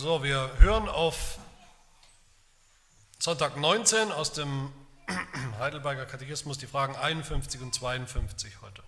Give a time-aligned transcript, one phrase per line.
[0.00, 1.40] So, wir hören auf
[3.18, 4.72] Sonntag 19 aus dem
[5.58, 8.84] Heidelberger Katechismus die Fragen 51 und 52 heute.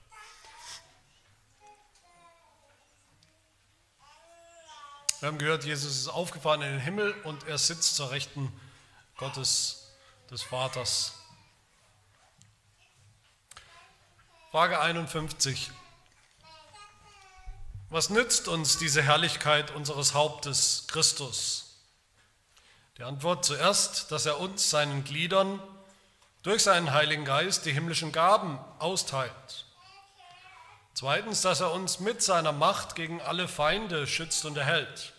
[5.19, 8.53] Wir haben gehört, Jesus ist aufgefahren in den Himmel und er sitzt zur Rechten
[9.17, 9.91] Gottes
[10.31, 11.15] des Vaters.
[14.53, 15.73] Frage 51.
[17.93, 21.75] Was nützt uns diese Herrlichkeit unseres Hauptes Christus?
[22.99, 25.61] Die Antwort zuerst, dass er uns, seinen Gliedern,
[26.45, 29.67] durch seinen Heiligen Geist die himmlischen Gaben austeilt.
[30.95, 35.13] Zweitens, dass er uns mit seiner Macht gegen alle Feinde schützt und erhält.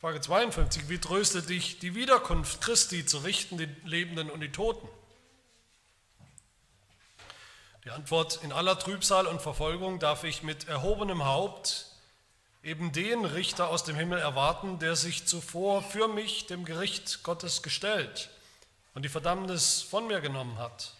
[0.00, 0.88] Frage 52.
[0.88, 4.88] Wie tröstet dich die Wiederkunft Christi zu richten, die Lebenden und die Toten?
[7.88, 11.86] Die Antwort, in aller Trübsal und Verfolgung darf ich mit erhobenem Haupt
[12.62, 17.62] eben den Richter aus dem Himmel erwarten, der sich zuvor für mich dem Gericht Gottes
[17.62, 18.28] gestellt
[18.92, 20.92] und die Verdammnis von mir genommen hat.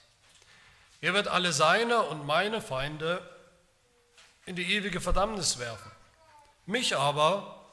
[1.03, 3.20] Er wird alle seine und meine Feinde
[4.47, 5.92] in die ewige Verdammnis werfen,
[6.64, 7.66] mich aber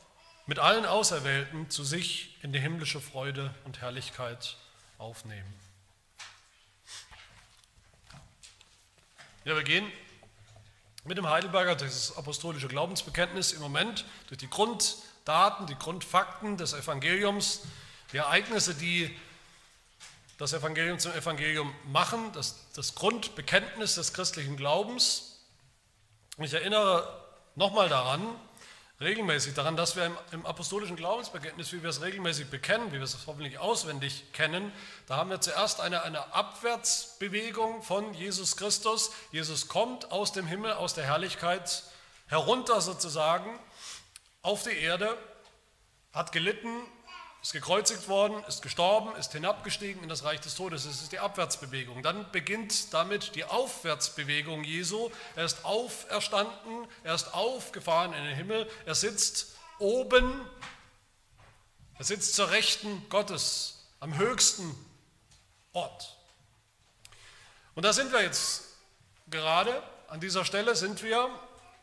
[0.45, 4.58] mit allen Auserwählten zu sich in die himmlische Freude und Herrlichkeit
[4.97, 5.64] aufnehmen.
[9.45, 9.85] Ja, wir gehen
[11.03, 16.73] mit dem Heidelberger durch das apostolische Glaubensbekenntnis im Moment durch die Grunddaten, die Grundfakten des
[16.73, 17.61] Evangeliums,
[18.11, 19.15] die Ereignisse, die
[20.39, 25.43] das Evangelium zum Evangelium machen, das, das Grundbekenntnis des christlichen Glaubens.
[26.39, 28.23] Ich erinnere nochmal daran,
[29.01, 33.03] regelmäßig daran, dass wir im, im, apostolischen Glaubensbekenntnis, wie wir es regelmäßig bekennen, wie wir
[33.03, 34.71] es hoffentlich auswendig kennen,
[35.07, 39.11] da haben wir zuerst eine, eine Abwärtsbewegung von Jesus Christus.
[39.31, 41.83] Jesus kommt aus dem Himmel, aus der Herrlichkeit
[42.27, 43.59] herunter sozusagen
[44.41, 45.17] auf die Erde,
[46.13, 46.69] hat gelitten,
[47.45, 50.85] ist gekreuzigt worden, ist gestorben, ist hinabgestiegen in das Reich des Todes.
[50.85, 52.02] Das ist die Abwärtsbewegung.
[52.02, 55.11] Dann beginnt damit die Aufwärtsbewegung Jesu.
[55.36, 60.42] Er ist auferstanden, er ist aufgefahren in den Himmel, er sitzt oben,
[61.99, 64.75] er sitzt zur Rechten Gottes, am höchsten
[65.73, 66.17] Ort.
[67.75, 68.64] Und da sind wir jetzt
[69.30, 71.30] gerade, an dieser Stelle sind wir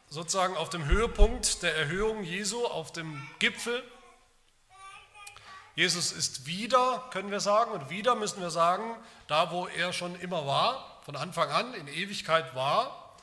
[0.09, 3.85] sozusagen auf dem Höhepunkt der Erhöhung Jesu, auf dem Gipfel
[5.75, 8.97] Jesus ist wieder, können wir sagen, und wieder müssen wir sagen,
[9.27, 13.17] da wo er schon immer war, von Anfang an in Ewigkeit war,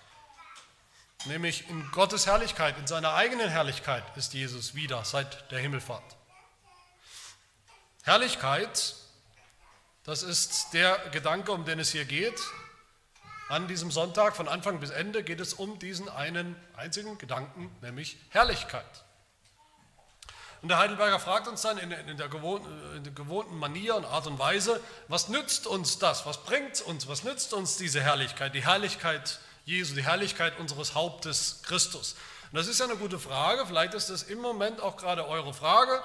[1.26, 6.16] nämlich in Gottes Herrlichkeit, in seiner eigenen Herrlichkeit ist Jesus wieder seit der Himmelfahrt.
[8.04, 8.96] Herrlichkeit,
[10.04, 12.42] das ist der Gedanke, um den es hier geht.
[13.50, 18.18] An diesem Sonntag von Anfang bis Ende geht es um diesen einen einzigen Gedanken, nämlich
[18.30, 19.06] Herrlichkeit.
[20.62, 24.82] Und der Heidelberger fragt uns dann in, in, der gewohnten, Manier und Art und Weise,
[25.08, 26.26] was nützt uns das?
[26.26, 27.08] Was bringt uns?
[27.08, 28.54] Was nützt uns diese Herrlichkeit?
[28.54, 32.16] Die Herrlichkeit Jesu, die Herrlichkeit unseres Hauptes Christus.
[32.52, 33.66] Und das ist ja eine gute Frage.
[33.68, 36.04] Vielleicht ist das im Moment auch gerade eure Frage,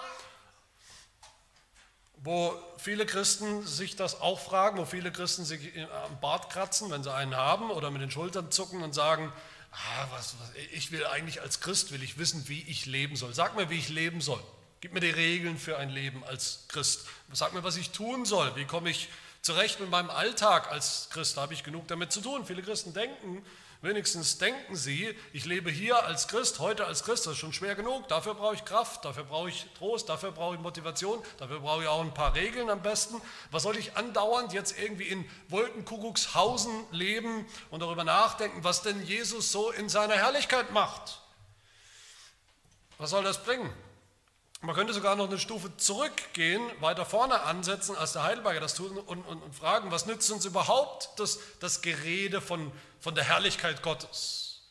[2.19, 5.73] wo viele Christen sich das auch fragen, wo viele Christen sich
[6.07, 9.33] am Bart kratzen, wenn sie einen haben, oder mit den Schultern zucken und sagen,
[9.75, 13.35] ah, was, was, ich will eigentlich als Christ, will ich wissen, wie ich leben soll.
[13.35, 14.43] Sag mir, wie ich leben soll.
[14.81, 17.07] Gib mir die Regeln für ein Leben als Christ.
[17.33, 18.55] Sag mir, was ich tun soll.
[18.57, 19.09] Wie komme ich
[19.41, 21.37] zurecht mit meinem Alltag als Christ?
[21.37, 22.45] Da habe ich genug damit zu tun.
[22.45, 23.45] Viele Christen denken,
[23.85, 27.75] Wenigstens denken Sie, ich lebe hier als Christ, heute als Christ, das ist schon schwer
[27.75, 28.09] genug.
[28.09, 31.89] Dafür brauche ich Kraft, dafür brauche ich Trost, dafür brauche ich Motivation, dafür brauche ich
[31.89, 33.21] auch ein paar Regeln am besten.
[33.51, 39.53] Was soll ich andauernd jetzt irgendwie in Wolkenkuckuckshausen leben und darüber nachdenken, was denn Jesus
[39.53, 41.21] so in seiner Herrlichkeit macht?
[42.97, 43.71] Was soll das bringen?
[44.65, 48.97] Man könnte sogar noch eine Stufe zurückgehen, weiter vorne ansetzen, als der Heidelberger das tut,
[48.97, 53.83] und, und, und fragen, was nützt uns überhaupt das, das Gerede von, von der Herrlichkeit
[53.83, 54.63] Gottes?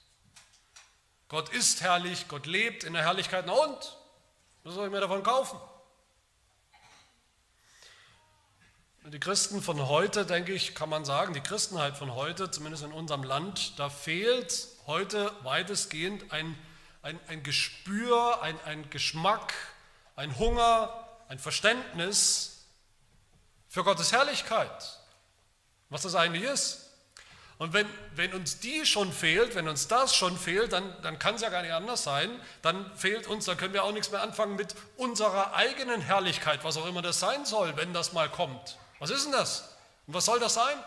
[1.30, 3.46] Gott ist herrlich, Gott lebt in der Herrlichkeit.
[3.46, 3.98] Na und?
[4.64, 5.60] Was soll ich mir davon kaufen?
[9.06, 12.94] Die Christen von heute, denke ich, kann man sagen, die Christenheit von heute, zumindest in
[12.94, 16.58] unserem Land, da fehlt heute weitestgehend ein,
[17.04, 19.54] ein, ein Gespür, ein, ein Geschmack,
[20.16, 22.68] ein Hunger, ein Verständnis
[23.68, 25.00] für Gottes Herrlichkeit,
[25.90, 26.84] was das eigentlich ist.
[27.60, 31.36] Und wenn, wenn uns die schon fehlt, wenn uns das schon fehlt, dann, dann kann
[31.36, 32.30] es ja gar nicht anders sein.
[32.62, 36.78] Dann fehlt uns, dann können wir auch nichts mehr anfangen mit unserer eigenen Herrlichkeit, was
[36.78, 38.78] auch immer das sein soll, wenn das mal kommt.
[39.00, 39.76] Was ist denn das?
[40.08, 40.78] Und was soll das sein?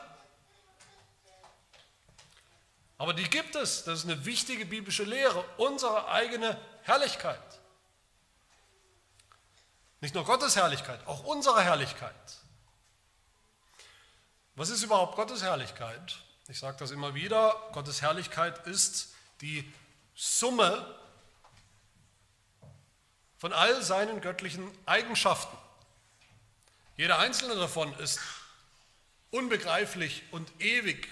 [2.98, 3.84] Aber die gibt es.
[3.84, 5.44] Das ist eine wichtige biblische Lehre.
[5.56, 7.40] Unsere eigene Herrlichkeit.
[10.06, 12.14] Nicht nur Gottes Herrlichkeit, auch unsere Herrlichkeit.
[14.54, 16.18] Was ist überhaupt Gottes Herrlichkeit?
[16.46, 19.68] Ich sage das immer wieder, Gottes Herrlichkeit ist die
[20.14, 20.96] Summe
[23.38, 25.56] von all seinen göttlichen Eigenschaften.
[26.96, 28.20] Jeder einzelne davon ist
[29.32, 31.08] unbegreiflich und ewig.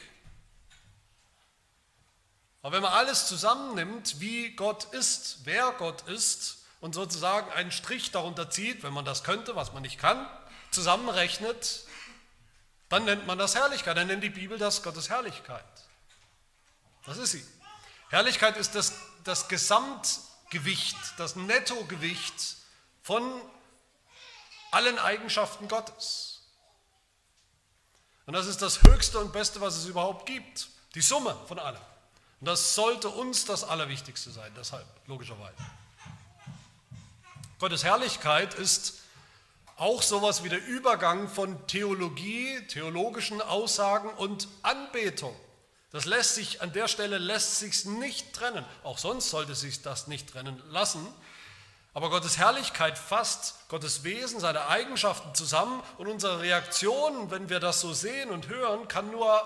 [2.62, 8.10] Aber wenn man alles zusammennimmt, wie Gott ist, wer Gott ist und sozusagen einen Strich
[8.10, 10.28] darunter zieht, wenn man das könnte, was man nicht kann,
[10.70, 11.86] zusammenrechnet,
[12.90, 13.96] dann nennt man das Herrlichkeit.
[13.96, 15.64] Dann nennt die Bibel das Gottes Herrlichkeit.
[17.06, 17.42] Das ist sie.
[18.10, 18.92] Herrlichkeit ist das,
[19.24, 22.34] das Gesamtgewicht, das Nettogewicht
[23.02, 23.40] von
[24.70, 26.42] allen Eigenschaften Gottes.
[28.26, 30.68] Und das ist das Höchste und Beste, was es überhaupt gibt.
[30.94, 31.80] Die Summe von allem.
[32.40, 35.56] Und das sollte uns das Allerwichtigste sein, deshalb, logischerweise.
[37.58, 39.00] Gottes Herrlichkeit ist
[39.76, 45.34] auch sowas wie der Übergang von Theologie, theologischen Aussagen und Anbetung.
[45.90, 48.64] Das lässt sich, an der Stelle lässt sich nicht trennen.
[48.82, 51.06] Auch sonst sollte sich das nicht trennen lassen.
[51.92, 57.80] Aber Gottes Herrlichkeit fasst Gottes Wesen, seine Eigenschaften zusammen und unsere Reaktion, wenn wir das
[57.80, 59.40] so sehen und hören, kann nur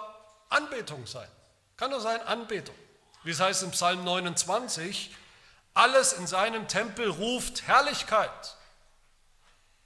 [0.48, 1.28] Anbetung sein.
[1.76, 2.74] Kann nur sein Anbetung.
[3.22, 5.10] Wie es heißt im Psalm 29,
[5.78, 8.30] alles in seinem Tempel ruft Herrlichkeit.
[8.32, 8.56] Das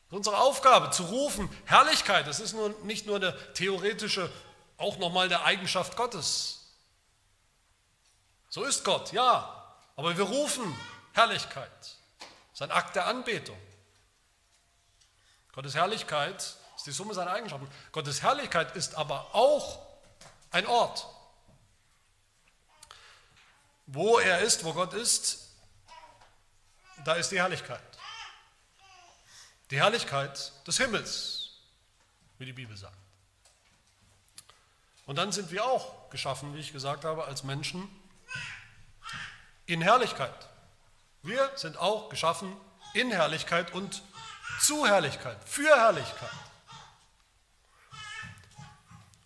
[0.08, 2.26] ist unsere Aufgabe, zu rufen Herrlichkeit.
[2.26, 4.30] Das ist nur, nicht nur eine theoretische
[4.78, 6.60] auch nochmal der Eigenschaft Gottes.
[8.48, 10.76] So ist Gott, ja, aber wir rufen
[11.12, 11.70] Herrlichkeit.
[11.80, 13.58] Das ist ein Akt der Anbetung.
[15.52, 17.68] Gottes Herrlichkeit ist die Summe seiner Eigenschaften.
[17.92, 19.80] Gottes Herrlichkeit ist aber auch
[20.50, 21.06] ein Ort.
[23.86, 25.51] Wo er ist, wo Gott ist,
[27.04, 27.80] da ist die Herrlichkeit.
[29.70, 31.50] Die Herrlichkeit des Himmels,
[32.38, 32.96] wie die Bibel sagt.
[35.06, 37.88] Und dann sind wir auch geschaffen, wie ich gesagt habe, als Menschen
[39.66, 40.48] in Herrlichkeit.
[41.22, 42.56] Wir sind auch geschaffen
[42.94, 44.02] in Herrlichkeit und
[44.60, 46.30] zu Herrlichkeit, für Herrlichkeit.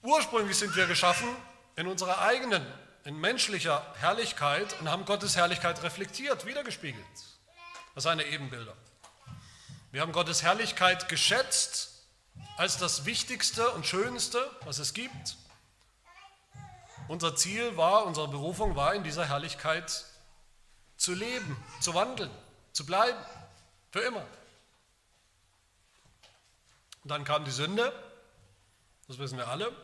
[0.03, 1.29] Ursprünglich sind wir geschaffen
[1.75, 2.65] in unserer eigenen,
[3.05, 7.05] in menschlicher Herrlichkeit und haben Gottes Herrlichkeit reflektiert, wiedergespiegelt.
[7.99, 8.77] Seine Ebenbilder.
[9.91, 12.03] Wir haben Gottes Herrlichkeit geschätzt
[12.59, 15.39] als das Wichtigste und Schönste, was es gibt.
[17.09, 20.05] Unser Ziel war, unsere Berufung war, in dieser Herrlichkeit
[20.99, 22.31] zu leben, zu wandeln,
[22.73, 23.19] zu bleiben,
[23.91, 24.27] für immer.
[27.03, 27.93] Und dann kam die Sünde,
[29.09, 29.75] das wissen wir alle.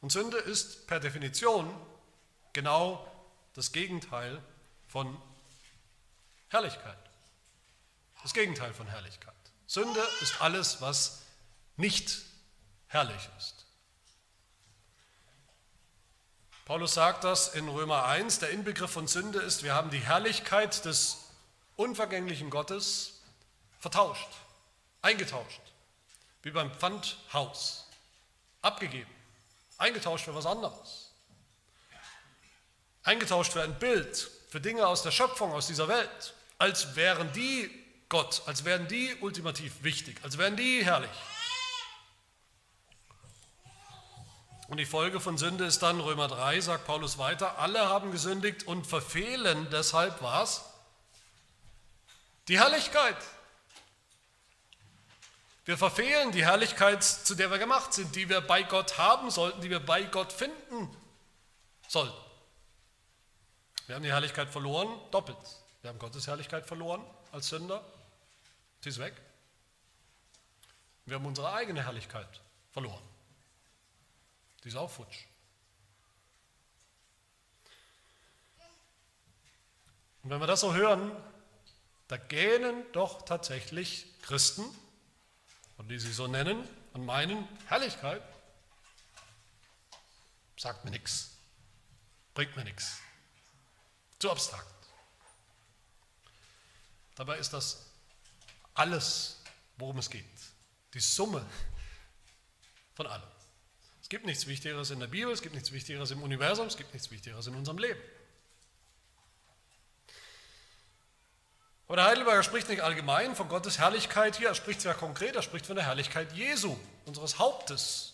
[0.00, 1.74] Und Sünde ist per Definition
[2.52, 3.04] genau
[3.54, 4.40] das Gegenteil
[4.86, 5.20] von
[6.50, 6.98] Herrlichkeit.
[8.22, 9.34] Das Gegenteil von Herrlichkeit.
[9.66, 11.22] Sünde ist alles, was
[11.76, 12.22] nicht
[12.88, 13.66] herrlich ist.
[16.64, 20.84] Paulus sagt das in Römer 1, der Inbegriff von Sünde ist, wir haben die Herrlichkeit
[20.84, 21.16] des
[21.76, 23.20] unvergänglichen Gottes
[23.78, 24.28] vertauscht,
[25.00, 25.62] eingetauscht,
[26.42, 27.86] wie beim Pfandhaus,
[28.60, 29.10] abgegeben,
[29.78, 31.12] eingetauscht für was anderes,
[33.02, 37.70] eingetauscht für ein Bild, für Dinge aus der Schöpfung, aus dieser Welt, als wären die
[38.08, 41.10] Gott, als wären die ultimativ wichtig, als wären die herrlich.
[44.68, 48.66] Und die Folge von Sünde ist dann, Römer 3, sagt Paulus weiter, alle haben gesündigt
[48.66, 50.64] und verfehlen deshalb was?
[52.48, 53.16] Die Herrlichkeit.
[55.64, 59.60] Wir verfehlen die Herrlichkeit, zu der wir gemacht sind, die wir bei Gott haben sollten,
[59.60, 60.94] die wir bei Gott finden
[61.88, 62.16] sollten.
[63.86, 65.36] Wir haben die Herrlichkeit verloren, doppelt.
[65.88, 67.02] Wir haben Gottes Herrlichkeit verloren
[67.32, 67.82] als Sünder,
[68.82, 69.14] sie ist weg.
[71.06, 72.42] Wir haben unsere eigene Herrlichkeit
[72.72, 73.02] verloren.
[74.62, 75.24] Die ist auch futsch.
[80.22, 81.10] Und wenn wir das so hören,
[82.08, 84.66] da gähnen doch tatsächlich Christen,
[85.78, 88.20] und die sie so nennen, und meinen, Herrlichkeit,
[90.58, 91.30] sagt mir nichts,
[92.34, 92.98] bringt mir nichts,
[94.18, 94.77] zu abstrakt.
[97.18, 97.84] Dabei ist das
[98.74, 99.42] alles,
[99.76, 100.24] worum es geht,
[100.94, 101.44] die Summe
[102.94, 103.28] von allem.
[104.00, 106.92] Es gibt nichts Wichtigeres in der Bibel, es gibt nichts Wichtigeres im Universum, es gibt
[106.94, 108.00] nichts Wichtigeres in unserem Leben.
[111.88, 115.42] Aber der Heidelberger spricht nicht allgemein von Gottes Herrlichkeit hier, er spricht sehr konkret, er
[115.42, 118.12] spricht von der Herrlichkeit Jesu, unseres Hauptes.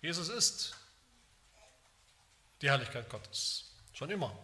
[0.00, 0.76] Jesus ist
[2.62, 4.38] die Herrlichkeit Gottes, schon immer.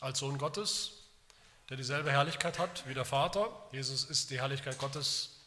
[0.00, 0.95] Als Sohn Gottes
[1.68, 3.50] der dieselbe Herrlichkeit hat wie der Vater.
[3.72, 5.40] Jesus ist die Herrlichkeit Gottes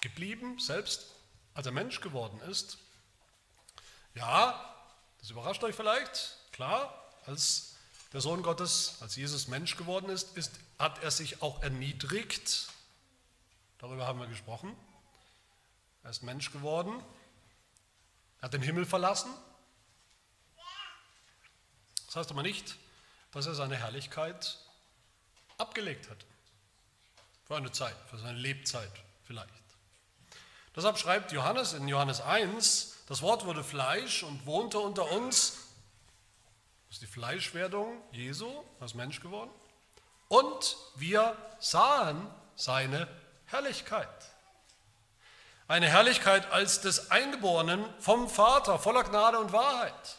[0.00, 1.06] geblieben, selbst
[1.54, 2.78] als er Mensch geworden ist.
[4.14, 4.74] Ja,
[5.20, 7.76] das überrascht euch vielleicht, klar, als
[8.12, 12.68] der Sohn Gottes, als Jesus Mensch geworden ist, ist hat er sich auch erniedrigt.
[13.78, 14.76] Darüber haben wir gesprochen.
[16.02, 17.02] Er ist Mensch geworden,
[18.38, 19.32] er hat den Himmel verlassen.
[22.06, 22.76] Das heißt aber nicht,
[23.32, 24.58] dass er seine Herrlichkeit
[25.58, 26.18] abgelegt hat.
[27.46, 28.90] Für eine Zeit, für seine Lebzeit
[29.24, 29.52] vielleicht.
[30.74, 35.58] Deshalb schreibt Johannes in Johannes 1, das Wort wurde Fleisch und wohnte unter uns.
[36.88, 39.50] Das ist die Fleischwerdung Jesu, als Mensch geworden.
[40.28, 43.06] Und wir sahen seine
[43.46, 44.08] Herrlichkeit.
[45.68, 50.18] Eine Herrlichkeit als des Eingeborenen vom Vater, voller Gnade und Wahrheit.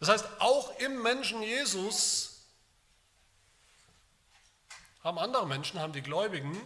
[0.00, 2.33] Das heißt, auch im Menschen Jesus
[5.04, 6.58] haben andere Menschen, haben die Gläubigen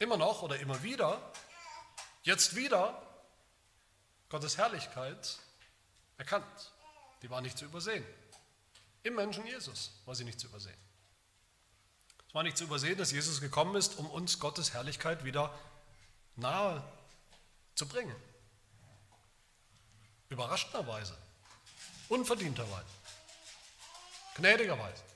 [0.00, 1.32] immer noch oder immer wieder,
[2.24, 3.00] jetzt wieder
[4.28, 5.38] Gottes Herrlichkeit
[6.18, 6.72] erkannt.
[7.22, 8.04] Die war nicht zu übersehen.
[9.04, 10.76] Im Menschen Jesus war sie nicht zu übersehen.
[12.28, 15.56] Es war nicht zu übersehen, dass Jesus gekommen ist, um uns Gottes Herrlichkeit wieder
[16.34, 16.82] nahe
[17.74, 18.16] zu bringen.
[20.28, 21.16] Überraschenderweise,
[22.08, 22.86] unverdienterweise,
[24.34, 25.11] gnädigerweise.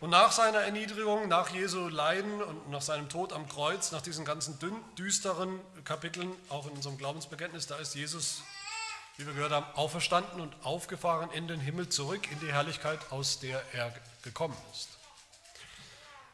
[0.00, 4.24] Und nach seiner Erniedrigung, nach Jesu Leiden und nach seinem Tod am Kreuz, nach diesen
[4.24, 4.58] ganzen
[4.96, 8.42] düsteren Kapiteln, auch in unserem Glaubensbekenntnis, da ist Jesus,
[9.18, 13.40] wie wir gehört haben, auferstanden und aufgefahren in den Himmel zurück, in die Herrlichkeit, aus
[13.40, 13.92] der er
[14.22, 14.88] gekommen ist.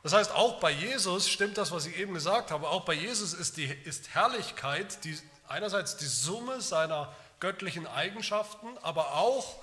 [0.05, 3.33] Das heißt, auch bei Jesus stimmt das, was ich eben gesagt habe, auch bei Jesus
[3.33, 5.19] ist, die, ist Herrlichkeit die,
[5.49, 9.57] einerseits die Summe seiner göttlichen Eigenschaften, aber auch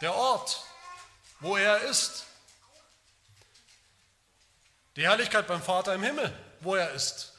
[0.00, 0.62] der Ort,
[1.40, 2.27] wo er ist.
[4.98, 7.32] Die Herrlichkeit beim Vater im Himmel, wo er ist.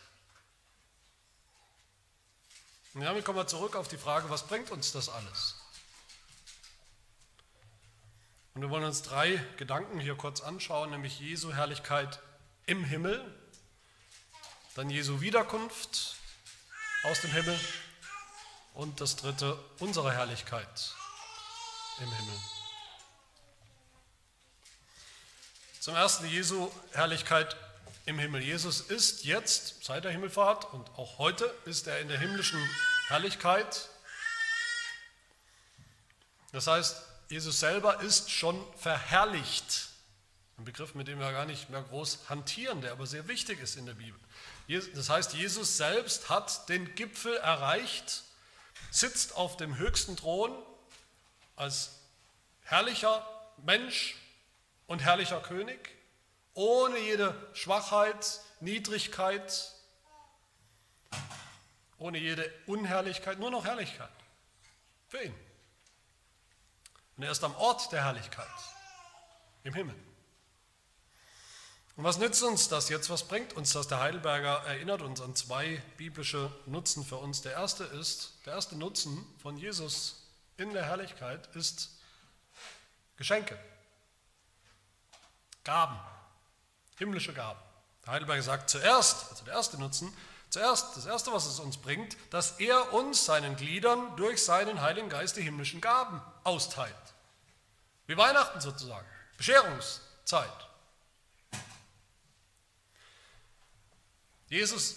[2.93, 5.55] Und damit kommen wir zurück auf die Frage, was bringt uns das alles?
[8.53, 12.21] Und wir wollen uns drei Gedanken hier kurz anschauen, nämlich Jesu Herrlichkeit
[12.65, 13.21] im Himmel,
[14.75, 16.15] dann Jesu Wiederkunft
[17.03, 17.59] aus dem Himmel
[18.73, 20.93] und das dritte, unsere Herrlichkeit
[21.99, 22.39] im Himmel.
[25.89, 27.57] Zum ersten Jesu Herrlichkeit
[28.05, 28.43] im Himmel.
[28.43, 32.59] Jesus ist jetzt seit der Himmelfahrt und auch heute ist er in der himmlischen
[33.07, 33.89] Herrlichkeit.
[36.51, 36.95] Das heißt,
[37.29, 39.87] Jesus selber ist schon verherrlicht.
[40.59, 43.75] Ein Begriff, mit dem wir gar nicht mehr groß hantieren, der aber sehr wichtig ist
[43.75, 44.19] in der Bibel.
[44.93, 48.25] Das heißt, Jesus selbst hat den Gipfel erreicht,
[48.91, 50.55] sitzt auf dem höchsten Thron
[51.55, 51.93] als
[52.61, 53.27] herrlicher
[53.65, 54.15] Mensch
[54.89, 55.95] und herrlicher König,
[56.55, 59.71] ohne jede Schwachheit, Niedrigkeit,
[61.99, 64.09] ohne jede Unherrlichkeit, nur noch Herrlichkeit
[65.07, 65.35] für ihn.
[67.15, 68.47] Und er ist am Ort der Herrlichkeit,
[69.63, 69.95] im Himmel.
[71.95, 73.09] Und was nützt uns das jetzt?
[73.11, 73.87] Was bringt uns das?
[73.89, 77.41] Der Heidelberger erinnert uns an zwei biblische Nutzen für uns.
[77.41, 80.23] Der erste ist, der erste Nutzen von Jesus
[80.57, 81.91] in der Herrlichkeit ist
[83.17, 83.59] Geschenke.
[85.69, 85.99] Gaben,
[86.97, 87.59] himmlische Gaben.
[88.07, 90.11] Heidelberg sagt zuerst, also der erste Nutzen,
[90.49, 95.09] zuerst, das erste, was es uns bringt, dass er uns, seinen Gliedern, durch seinen Heiligen
[95.09, 96.95] Geist die himmlischen Gaben austeilt.
[98.07, 99.05] Wie Weihnachten sozusagen,
[99.37, 100.49] Bescherungszeit.
[104.47, 104.95] Jesus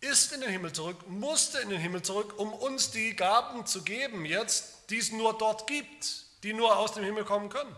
[0.00, 3.82] ist in den Himmel zurück, musste in den Himmel zurück, um uns die Gaben zu
[3.84, 7.74] geben, jetzt, die es nur dort gibt, die nur aus dem Himmel kommen können,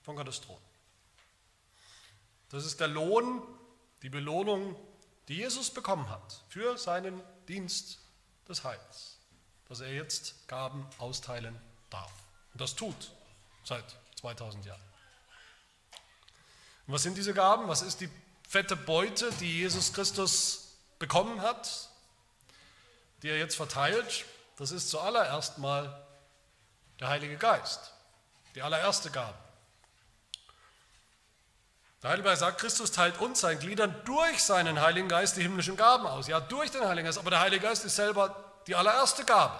[0.00, 0.69] von Gottes Thron.
[2.50, 3.42] Das ist der Lohn,
[4.02, 4.76] die Belohnung,
[5.28, 8.00] die Jesus bekommen hat für seinen Dienst
[8.48, 9.18] des Heils,
[9.68, 12.12] dass er jetzt Gaben austeilen darf.
[12.52, 13.12] Und das tut
[13.64, 13.84] seit
[14.20, 14.82] 2000 Jahren.
[16.86, 17.68] Und was sind diese Gaben?
[17.68, 18.10] Was ist die
[18.48, 21.88] fette Beute, die Jesus Christus bekommen hat,
[23.22, 24.24] die er jetzt verteilt?
[24.56, 26.04] Das ist zuallererst mal
[26.98, 27.92] der Heilige Geist,
[28.56, 29.38] die allererste Gabe.
[32.02, 36.06] Der Heidelberg sagt, Christus teilt uns, seinen Gliedern, durch seinen Heiligen Geist die himmlischen Gaben
[36.06, 36.28] aus.
[36.28, 39.54] Ja, durch den Heiligen Geist, aber der Heilige Geist ist selber die allererste Gabe.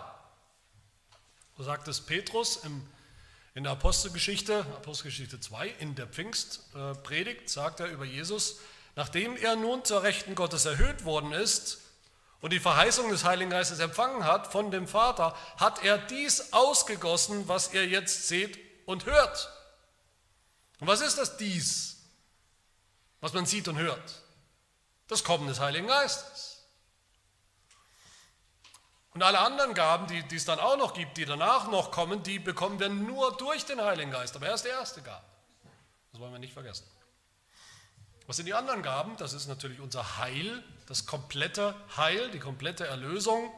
[1.58, 2.86] So sagt es Petrus im,
[3.54, 8.60] in der Apostelgeschichte, Apostelgeschichte 2, in der Pfingstpredigt, sagt er über Jesus,
[8.96, 11.78] nachdem er nun zur Rechten Gottes erhöht worden ist
[12.40, 17.46] und die Verheißung des Heiligen Geistes empfangen hat von dem Vater, hat er dies ausgegossen,
[17.48, 19.52] was ihr jetzt seht und hört.
[20.78, 21.89] Und was ist das dies,
[23.20, 24.22] was man sieht und hört?
[25.08, 26.50] Das Kommen des Heiligen Geistes.
[29.12, 32.22] Und alle anderen Gaben, die, die es dann auch noch gibt, die danach noch kommen,
[32.22, 34.36] die bekommen wir nur durch den Heiligen Geist.
[34.36, 35.24] Aber er ist der erste Gabe.
[36.12, 36.86] Das wollen wir nicht vergessen.
[38.26, 39.16] Was sind die anderen Gaben?
[39.16, 43.52] Das ist natürlich unser Heil, das komplette Heil, die komplette Erlösung.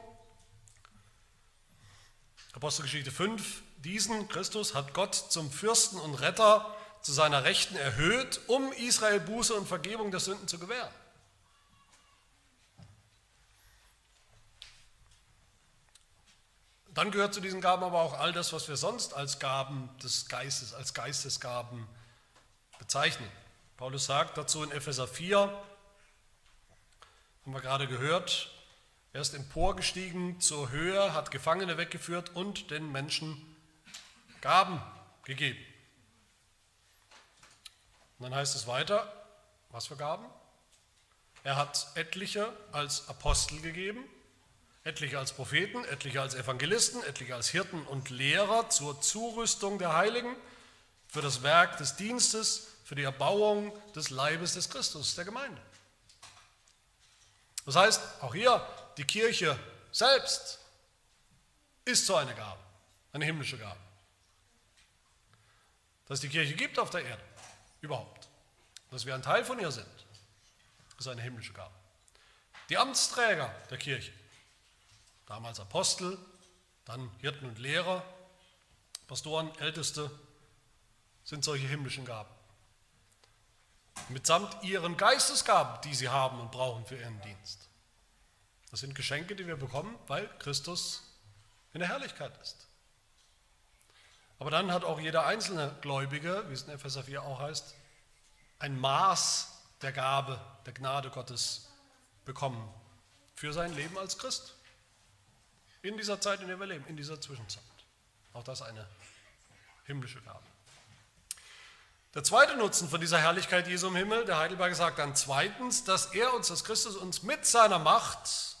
[2.53, 8.71] Apostelgeschichte 5, diesen Christus hat Gott zum Fürsten und Retter zu seiner Rechten erhöht, um
[8.71, 10.93] Israel Buße und Vergebung der Sünden zu gewähren.
[16.93, 20.29] Dann gehört zu diesen Gaben aber auch all das, was wir sonst als Gaben des
[20.29, 21.87] Geistes, als Geistesgaben
[22.79, 23.29] bezeichnen.
[23.77, 28.51] Paulus sagt dazu in Epheser 4, haben wir gerade gehört,
[29.11, 33.43] er ist emporgestiegen zur Höhe, hat Gefangene weggeführt und den Menschen
[34.39, 34.81] Gaben
[35.23, 35.59] gegeben.
[38.23, 39.11] Und dann heißt es weiter,
[39.71, 40.25] was für Gaben?
[41.43, 44.01] Er hat etliche als Apostel gegeben,
[44.85, 50.37] etliche als Propheten, etliche als Evangelisten, etliche als Hirten und Lehrer zur Zurüstung der Heiligen,
[51.09, 55.61] für das Werk des Dienstes, für die Erbauung des Leibes des Christus, der Gemeinde.
[57.65, 58.65] Das heißt, auch hier,
[58.95, 59.59] die Kirche
[59.91, 60.59] selbst
[61.83, 62.61] ist so eine Gabe,
[63.11, 63.81] eine himmlische Gabe.
[66.07, 67.32] Dass es die Kirche gibt auf der Erde,
[67.83, 68.29] überhaupt.
[68.89, 69.87] Dass wir ein Teil von ihr sind,
[70.97, 71.73] ist eine himmlische Gabe.
[72.69, 74.13] Die Amtsträger der Kirche,
[75.25, 76.17] damals Apostel,
[76.85, 78.03] dann Hirten und Lehrer,
[79.07, 80.09] Pastoren, Älteste,
[81.23, 82.33] sind solche himmlischen Gaben.
[84.09, 87.69] Mitsamt ihren Geistesgaben, die sie haben und brauchen für ihren Dienst.
[88.71, 91.03] Das sind Geschenke, die wir bekommen, weil Christus
[91.73, 92.62] in der Herrlichkeit ist.
[94.39, 97.75] Aber dann hat auch jeder einzelne Gläubige, wie es in Epheser 4 auch heißt,
[98.59, 101.69] ein Maß der Gabe, der Gnade Gottes
[102.25, 102.73] bekommen
[103.35, 104.55] für sein Leben als Christ.
[105.81, 107.63] In dieser Zeit, in der wir leben, in dieser Zwischenzeit.
[108.31, 108.87] Auch das eine
[109.85, 110.43] himmlische Gabe.
[112.13, 116.13] Der zweite Nutzen von dieser Herrlichkeit Jesu im Himmel, der Heidelberger sagt dann zweitens, dass
[116.13, 118.55] er uns, dass Christus uns mit seiner Macht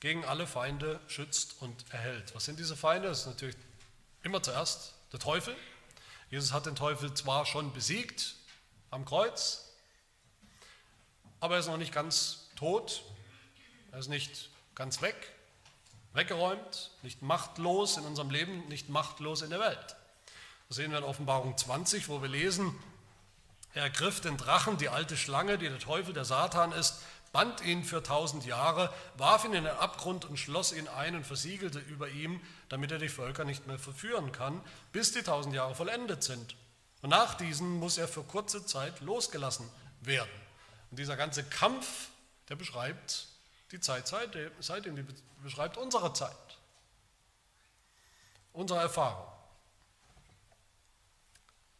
[0.00, 2.34] gegen alle Feinde schützt und erhält.
[2.34, 3.08] Was sind diese Feinde?
[3.08, 3.56] Das ist natürlich
[4.24, 5.54] immer zuerst der Teufel.
[6.30, 8.34] Jesus hat den Teufel zwar schon besiegt
[8.90, 9.72] am Kreuz,
[11.40, 13.04] aber er ist noch nicht ganz tot,
[13.92, 15.14] er ist nicht ganz weg,
[16.14, 19.96] weggeräumt, nicht machtlos in unserem Leben, nicht machtlos in der Welt.
[20.68, 22.74] Das sehen wir in Offenbarung 20, wo wir lesen,
[23.74, 27.02] er ergriff den Drachen, die alte Schlange, die der Teufel, der Satan ist,
[27.34, 31.26] band ihn für tausend Jahre, warf ihn in den Abgrund und schloss ihn ein und
[31.26, 34.60] versiegelte über ihm, damit er die Völker nicht mehr verführen kann,
[34.92, 36.54] bis die tausend Jahre vollendet sind.
[37.02, 39.68] Und nach diesen muss er für kurze Zeit losgelassen
[40.00, 40.30] werden.
[40.92, 42.10] Und dieser ganze Kampf,
[42.48, 43.26] der beschreibt
[43.72, 45.04] die Zeit seitdem, die
[45.42, 46.30] beschreibt unsere Zeit,
[48.52, 49.26] unsere Erfahrung.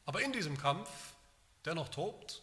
[0.05, 0.91] Aber in diesem Kampf,
[1.65, 2.43] der noch tobt,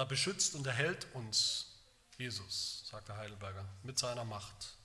[0.00, 1.66] da beschützt und erhält uns
[2.16, 4.78] Jesus, sagt der Heidelberger, mit seiner Macht.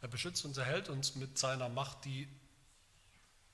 [0.00, 2.28] Er beschützt und erhält uns mit seiner Macht, die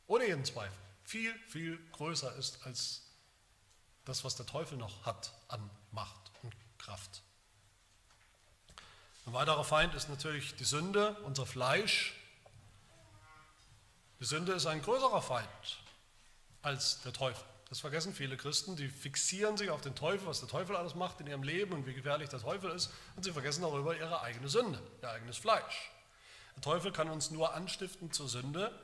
[0.06, 3.02] ohne jeden Zweifel viel, viel größer ist als
[4.06, 7.20] das, was der Teufel noch hat an Macht und Kraft.
[9.26, 12.14] Ein weiterer Feind ist natürlich die Sünde, unser Fleisch.
[14.18, 15.78] Die Sünde ist ein größerer Feind
[16.62, 17.51] als der Teufel.
[17.72, 21.22] Das vergessen viele Christen, die fixieren sich auf den Teufel, was der Teufel alles macht
[21.22, 24.46] in ihrem Leben und wie gefährlich der Teufel ist, und sie vergessen darüber ihre eigene
[24.50, 25.90] Sünde, ihr eigenes Fleisch.
[26.54, 28.78] Der Teufel kann uns nur anstiften zur Sünde,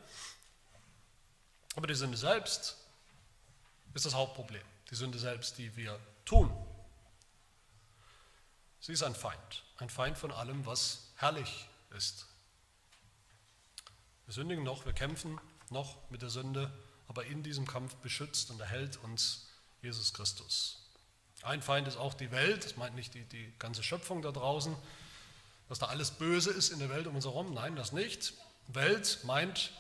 [1.77, 2.79] aber die Sünde selbst
[3.93, 4.65] ist das Hauptproblem.
[4.91, 6.51] Die Sünde selbst, die wir tun.
[8.81, 12.25] Sie ist ein Feind, ein Feind von allem, was herrlich ist.
[14.25, 16.73] Wir sündigen noch, wir kämpfen noch mit der Sünde
[17.09, 19.47] aber in diesem Kampf beschützt und erhält uns
[19.83, 20.79] Jesus Christus.
[21.43, 24.77] Ein Feind ist auch die Welt, das meint nicht die, die ganze Schöpfung da draußen,
[25.69, 27.55] dass da alles Böse ist in der Welt um uns herum.
[27.55, 28.35] Nein, das nicht.
[28.69, 29.73] Welt meint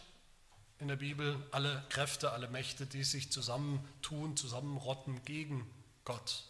[0.78, 5.68] in der Bibel alle Kräfte, alle Mächte, die sich zusammentun, zusammenrotten gegen
[6.04, 6.44] Gott,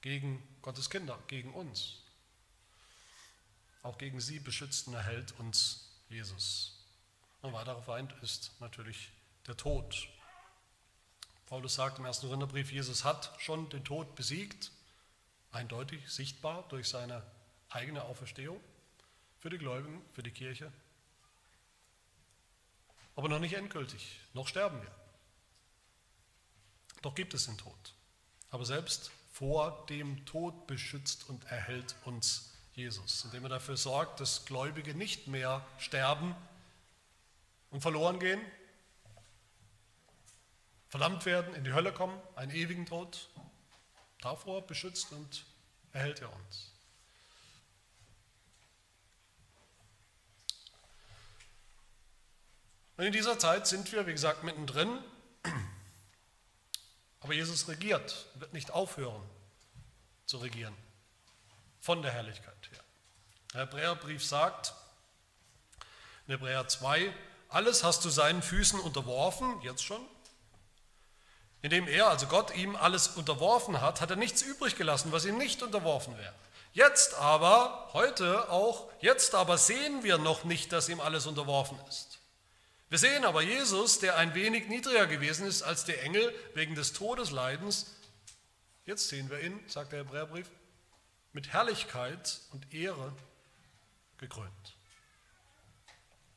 [0.00, 1.94] gegen Gottes Kinder, gegen uns.
[3.82, 6.76] Auch gegen sie beschützt und erhält uns Jesus.
[7.42, 9.10] Ein weiterer Feind ist natürlich
[9.50, 10.08] der Tod.
[11.46, 14.70] Paulus sagt im ersten Korintherbrief, Jesus hat schon den Tod besiegt,
[15.50, 17.24] eindeutig, sichtbar durch seine
[17.68, 18.60] eigene Auferstehung
[19.40, 20.72] für die Gläubigen, für die Kirche.
[23.16, 24.94] Aber noch nicht endgültig, noch sterben wir.
[27.02, 27.94] Doch gibt es den Tod.
[28.50, 34.44] Aber selbst vor dem Tod beschützt und erhält uns Jesus, indem er dafür sorgt, dass
[34.44, 36.36] Gläubige nicht mehr sterben
[37.70, 38.40] und verloren gehen,
[40.90, 43.30] verdammt werden, in die Hölle kommen, einen ewigen Tod.
[44.20, 45.46] Davor beschützt und
[45.92, 46.72] erhält er uns.
[52.96, 54.98] Und in dieser Zeit sind wir, wie gesagt, mittendrin.
[57.20, 59.22] Aber Jesus regiert, wird nicht aufhören
[60.26, 60.76] zu regieren.
[61.80, 62.84] Von der Herrlichkeit her.
[63.54, 64.74] Der Hebräerbrief sagt,
[66.26, 67.14] in Hebräer 2,
[67.48, 70.06] alles hast du seinen Füßen unterworfen, jetzt schon.
[71.62, 75.36] Indem er, also Gott, ihm alles unterworfen hat, hat er nichts übrig gelassen, was ihm
[75.36, 76.34] nicht unterworfen wäre.
[76.72, 82.18] Jetzt aber, heute auch, jetzt aber sehen wir noch nicht, dass ihm alles unterworfen ist.
[82.88, 86.92] Wir sehen aber Jesus, der ein wenig niedriger gewesen ist als der Engel wegen des
[86.92, 87.86] Todesleidens.
[88.86, 90.48] Jetzt sehen wir ihn, sagt der Hebräerbrief,
[91.32, 93.12] mit Herrlichkeit und Ehre
[94.18, 94.76] gekrönt.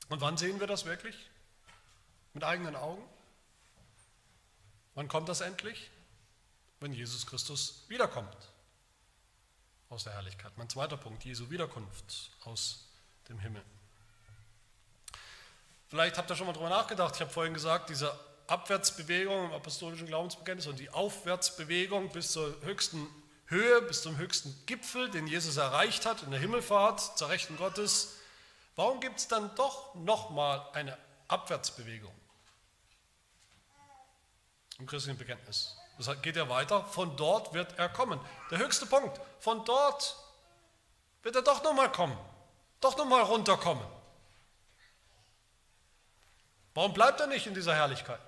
[0.09, 1.15] Und wann sehen wir das wirklich?
[2.33, 3.03] Mit eigenen Augen?
[4.95, 5.89] Wann kommt das endlich?
[6.79, 8.35] Wenn Jesus Christus wiederkommt
[9.89, 10.51] aus der Herrlichkeit.
[10.57, 12.89] Mein zweiter Punkt, Jesu Wiederkunft aus
[13.29, 13.63] dem Himmel.
[15.87, 17.15] Vielleicht habt ihr schon mal darüber nachgedacht.
[17.15, 23.07] Ich habe vorhin gesagt, diese Abwärtsbewegung im apostolischen Glaubensbekenntnis und die Aufwärtsbewegung bis zur höchsten
[23.45, 28.15] Höhe, bis zum höchsten Gipfel, den Jesus erreicht hat in der Himmelfahrt zur Rechten Gottes.
[28.75, 32.13] Warum gibt es dann doch nochmal eine Abwärtsbewegung
[34.83, 35.77] im christlichen Bekenntnis?
[35.97, 36.85] Das geht ja weiter.
[36.85, 38.19] Von dort wird er kommen.
[38.51, 39.19] Der höchste Punkt.
[39.39, 40.17] Von dort
[41.21, 42.17] wird er doch nochmal kommen.
[42.81, 43.85] Doch nochmal runterkommen.
[46.73, 48.19] Warum bleibt er nicht in dieser Herrlichkeit?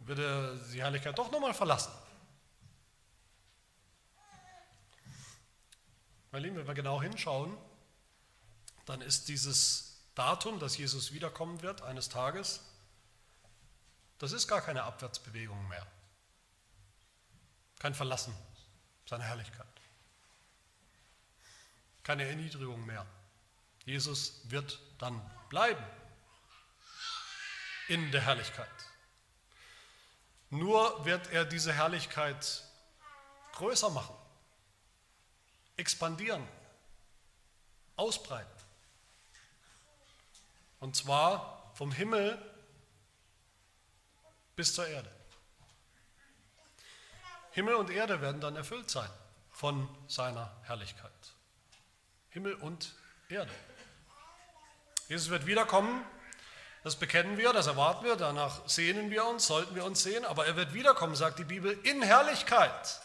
[0.00, 1.92] Wird er die Herrlichkeit doch nochmal verlassen?
[6.32, 7.56] Meine Lieben, wenn wir genau hinschauen,
[8.84, 12.60] dann ist dieses Datum, dass Jesus wiederkommen wird eines Tages,
[14.18, 15.86] das ist gar keine Abwärtsbewegung mehr.
[17.78, 18.34] Kein Verlassen
[19.06, 19.66] seiner Herrlichkeit.
[22.02, 23.06] Keine Erniedrigung mehr.
[23.84, 25.84] Jesus wird dann bleiben
[27.88, 28.68] in der Herrlichkeit.
[30.50, 32.64] Nur wird er diese Herrlichkeit
[33.52, 34.14] größer machen
[35.76, 36.46] expandieren,
[37.96, 38.50] ausbreiten.
[40.80, 42.38] Und zwar vom Himmel
[44.56, 45.10] bis zur Erde.
[47.52, 49.10] Himmel und Erde werden dann erfüllt sein
[49.52, 51.12] von seiner Herrlichkeit.
[52.30, 52.94] Himmel und
[53.28, 53.52] Erde.
[55.08, 56.04] Jesus wird wiederkommen,
[56.82, 60.46] das bekennen wir, das erwarten wir, danach sehnen wir uns, sollten wir uns sehen, aber
[60.46, 63.00] er wird wiederkommen, sagt die Bibel, in Herrlichkeit.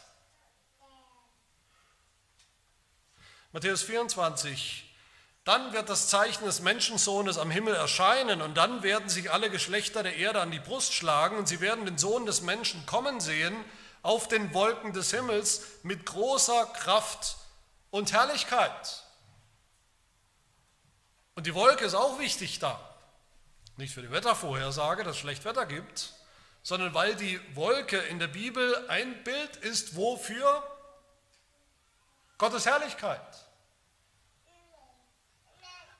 [3.51, 4.88] Matthäus 24.
[5.49, 10.03] Dann wird das Zeichen des Menschensohnes am Himmel erscheinen und dann werden sich alle Geschlechter
[10.03, 13.55] der Erde an die Brust schlagen und sie werden den Sohn des Menschen kommen sehen
[14.03, 17.37] auf den Wolken des Himmels mit großer Kraft
[17.89, 19.03] und Herrlichkeit.
[21.33, 22.79] Und die Wolke ist auch wichtig da.
[23.75, 26.13] Nicht für die Wettervorhersage, dass es schlecht Wetter gibt,
[26.61, 30.61] sondern weil die Wolke in der Bibel ein Bild ist, wofür?
[32.37, 33.48] Gottes Herrlichkeit.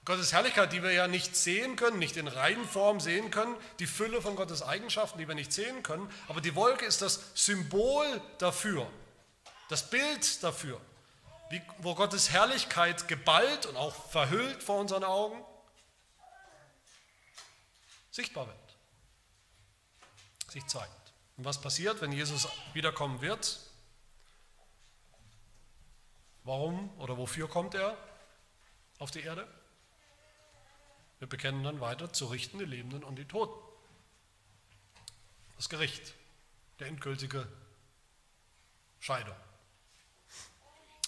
[0.09, 4.23] Gottes Herrlichkeit, die wir ja nicht sehen können, nicht in Reihenform sehen können, die Fülle
[4.23, 8.89] von Gottes Eigenschaften, die wir nicht sehen können, aber die Wolke ist das Symbol dafür,
[9.67, 10.81] das Bild dafür,
[11.51, 15.45] wie, wo Gottes Herrlichkeit geballt und auch verhüllt vor unseren Augen
[18.09, 18.57] sichtbar wird,
[20.51, 20.91] sich zeigt.
[21.37, 23.59] Und was passiert, wenn Jesus wiederkommen wird?
[26.45, 27.95] Warum oder wofür kommt er
[28.97, 29.47] auf die Erde?
[31.19, 33.59] Wir bekennen dann weiter zu richten die Lebenden und die Toten.
[35.57, 36.13] Das Gericht,
[36.79, 37.47] der endgültige
[38.99, 39.35] Scheidung.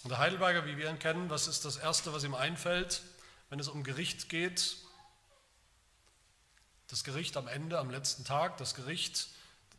[0.03, 3.01] Und der Heidelberger, wie wir ihn kennen, was ist das Erste, was ihm einfällt,
[3.49, 4.77] wenn es um Gericht geht?
[6.87, 9.29] Das Gericht am Ende, am letzten Tag, das Gericht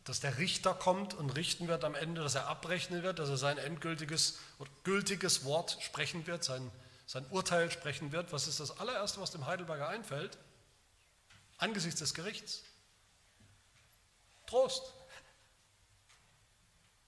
[0.03, 3.37] dass der Richter kommt und richten wird am Ende, dass er abrechnen wird, dass er
[3.37, 4.37] sein endgültiges
[4.83, 6.69] gültiges Wort sprechen wird, sein,
[7.05, 8.31] sein Urteil sprechen wird.
[8.31, 10.37] Was ist das allererste, was dem Heidelberger einfällt?
[11.57, 12.63] Angesichts des Gerichts.
[14.47, 14.93] Trost.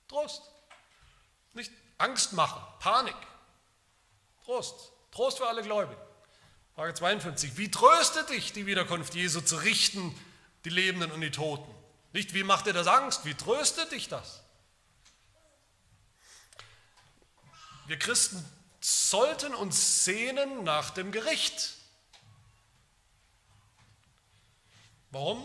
[0.07, 0.43] Trost.
[1.53, 3.15] Nicht Angst machen, Panik.
[4.43, 4.91] Trost.
[5.11, 6.01] Trost für alle Gläubigen.
[6.75, 7.57] Frage 52.
[7.57, 10.13] Wie tröstet dich die Wiederkunft Jesu zu richten,
[10.65, 11.73] die Lebenden und die Toten?
[12.11, 13.25] Nicht, wie macht dir das Angst?
[13.25, 14.41] Wie tröstet dich das?
[17.87, 18.43] Wir Christen
[18.85, 21.73] sollten uns sehnen nach dem Gericht.
[25.09, 25.43] Warum?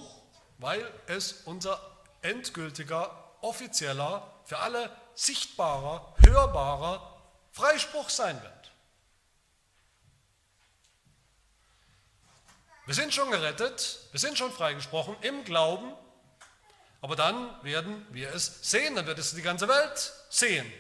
[0.59, 1.81] Weil es unser
[2.21, 7.19] endgültiger, offizieller, für alle sichtbarer, hörbarer
[7.53, 8.73] Freispruch sein wird.
[12.85, 15.95] Wir sind schon gerettet, wir sind schon freigesprochen im Glauben,
[17.01, 20.71] aber dann werden wir es sehen, dann wird es die ganze Welt sehen.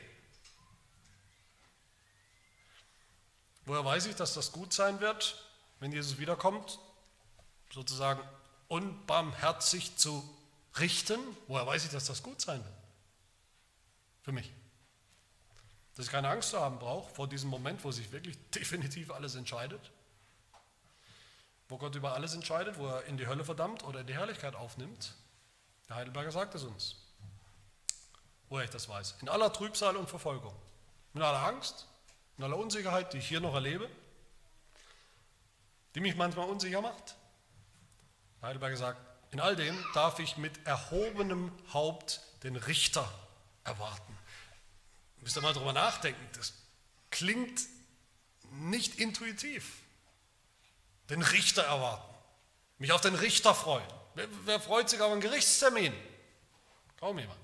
[3.70, 5.44] Woher weiß ich, dass das gut sein wird,
[5.78, 6.80] wenn Jesus wiederkommt,
[7.72, 8.20] sozusagen
[8.66, 10.28] unbarmherzig zu
[10.80, 11.20] richten?
[11.46, 12.74] Woher weiß ich, dass das gut sein wird?
[14.22, 14.50] Für mich.
[15.94, 19.36] Dass ich keine Angst zu haben brauche vor diesem Moment, wo sich wirklich definitiv alles
[19.36, 19.92] entscheidet.
[21.68, 24.56] Wo Gott über alles entscheidet, wo er in die Hölle verdammt oder in die Herrlichkeit
[24.56, 25.14] aufnimmt.
[25.88, 26.96] Der Heidelberger sagt es uns.
[28.48, 29.18] Woher ich das weiß.
[29.20, 30.56] In aller Trübsal und Verfolgung.
[31.14, 31.86] In aller Angst,
[32.40, 33.86] in aller Unsicherheit, die ich hier noch erlebe,
[35.94, 37.14] die mich manchmal unsicher macht.
[38.40, 38.98] Heidelberger sagt,
[39.30, 43.06] in all dem darf ich mit erhobenem Haupt den Richter
[43.62, 44.16] erwarten.
[45.18, 46.54] Müsst ihr mal drüber nachdenken, das
[47.10, 47.60] klingt
[48.52, 49.74] nicht intuitiv.
[51.10, 52.14] Den Richter erwarten,
[52.78, 53.86] mich auf den Richter freuen.
[54.14, 55.92] Wer, wer freut sich auf einen Gerichtstermin?
[56.98, 57.38] Kaum jemand.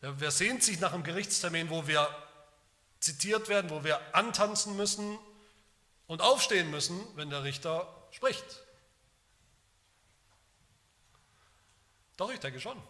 [0.00, 2.08] Wer, wer sehnt sich nach einem Gerichtstermin, wo wir
[3.02, 5.18] zitiert werden, wo wir antanzen müssen
[6.06, 8.62] und aufstehen müssen, wenn der Richter spricht.
[12.16, 12.80] Doch, ich denke schon,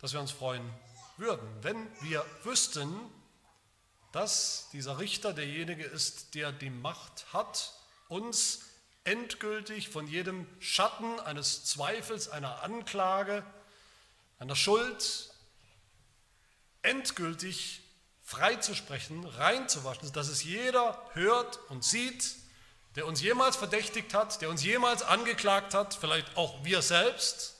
[0.00, 0.68] dass wir uns freuen
[1.16, 2.92] würden, wenn wir wüssten,
[4.12, 7.72] dass dieser Richter derjenige ist, der die Macht hat,
[8.08, 8.66] uns
[9.04, 13.44] endgültig von jedem Schatten eines Zweifels, einer Anklage,
[14.38, 15.30] einer Schuld
[16.82, 17.83] endgültig
[18.34, 22.36] freizusprechen, reinzuwaschen, dass es jeder hört und sieht,
[22.96, 27.54] der uns jemals verdächtigt hat, der uns jemals angeklagt hat, vielleicht auch wir selbst,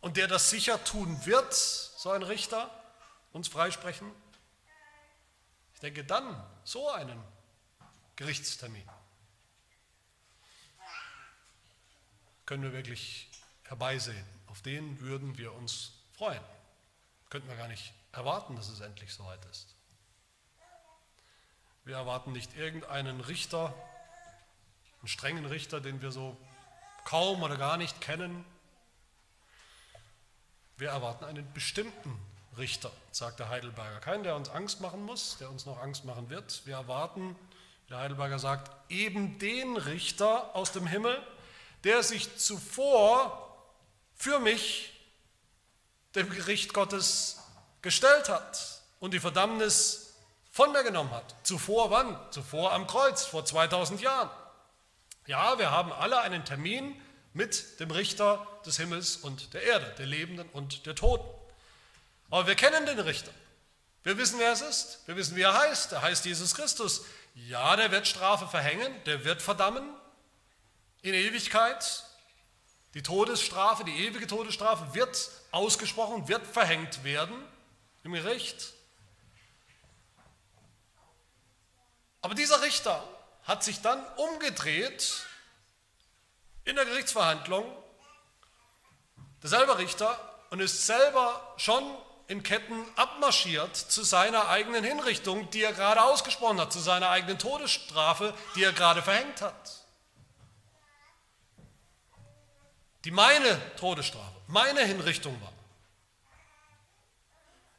[0.00, 2.70] und der das sicher tun wird, so ein Richter,
[3.32, 4.10] uns freisprechen.
[5.74, 7.22] Ich denke dann so einen
[8.16, 8.88] Gerichtstermin
[12.52, 13.30] können wir wirklich
[13.64, 14.26] herbeisehen.
[14.46, 16.42] Auf den würden wir uns freuen.
[17.32, 19.74] Könnten wir gar nicht erwarten, dass es endlich soweit ist.
[21.82, 23.72] Wir erwarten nicht irgendeinen Richter,
[24.98, 26.36] einen strengen Richter, den wir so
[27.06, 28.44] kaum oder gar nicht kennen.
[30.76, 32.20] Wir erwarten einen bestimmten
[32.58, 34.00] Richter, sagt der Heidelberger.
[34.00, 36.66] Keinen, der uns Angst machen muss, der uns noch Angst machen wird.
[36.66, 37.34] Wir erwarten,
[37.88, 41.18] der Heidelberger sagt, eben den Richter aus dem Himmel,
[41.84, 43.56] der sich zuvor
[44.16, 44.92] für mich
[46.14, 47.38] dem Gericht Gottes
[47.80, 50.14] gestellt hat und die Verdammnis
[50.50, 51.34] von mir genommen hat.
[51.42, 52.18] Zuvor wann?
[52.30, 54.30] Zuvor am Kreuz, vor 2000 Jahren.
[55.26, 57.00] Ja, wir haben alle einen Termin
[57.32, 61.28] mit dem Richter des Himmels und der Erde, der Lebenden und der Toten.
[62.30, 63.30] Aber wir kennen den Richter.
[64.04, 64.98] Wir wissen, wer es ist.
[65.06, 65.92] Wir wissen, wie er heißt.
[65.92, 67.04] Er heißt Jesus Christus.
[67.34, 69.84] Ja, der wird Strafe verhängen, der wird verdammen
[71.02, 72.04] in Ewigkeit.
[72.94, 77.34] Die Todesstrafe, die ewige Todesstrafe wird ausgesprochen, wird verhängt werden
[78.04, 78.74] im Gericht.
[82.20, 83.02] Aber dieser Richter
[83.44, 85.26] hat sich dann umgedreht
[86.64, 87.64] in der Gerichtsverhandlung,
[89.42, 90.18] derselbe Richter,
[90.50, 91.82] und ist selber schon
[92.28, 97.38] in Ketten abmarschiert zu seiner eigenen Hinrichtung, die er gerade ausgesprochen hat, zu seiner eigenen
[97.38, 99.81] Todesstrafe, die er gerade verhängt hat.
[103.04, 105.52] Die meine Todesstrafe, meine Hinrichtung war.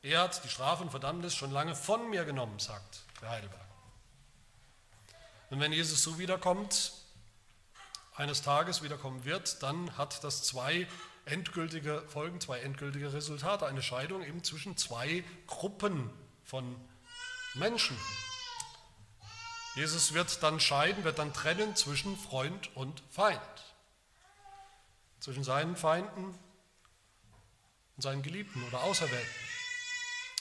[0.01, 3.61] Er hat die Strafe und Verdammnis schon lange von mir genommen, sagt der Heidelberg.
[5.49, 6.91] Und wenn Jesus so wiederkommt,
[8.15, 10.87] eines Tages wiederkommen wird, dann hat das zwei
[11.25, 16.09] endgültige Folgen, zwei endgültige Resultate, eine Scheidung eben zwischen zwei Gruppen
[16.43, 16.75] von
[17.53, 17.97] Menschen.
[19.75, 23.39] Jesus wird dann scheiden, wird dann trennen zwischen Freund und Feind
[25.23, 26.37] zwischen seinen Feinden
[27.95, 29.33] und seinen Geliebten oder Auserwählten,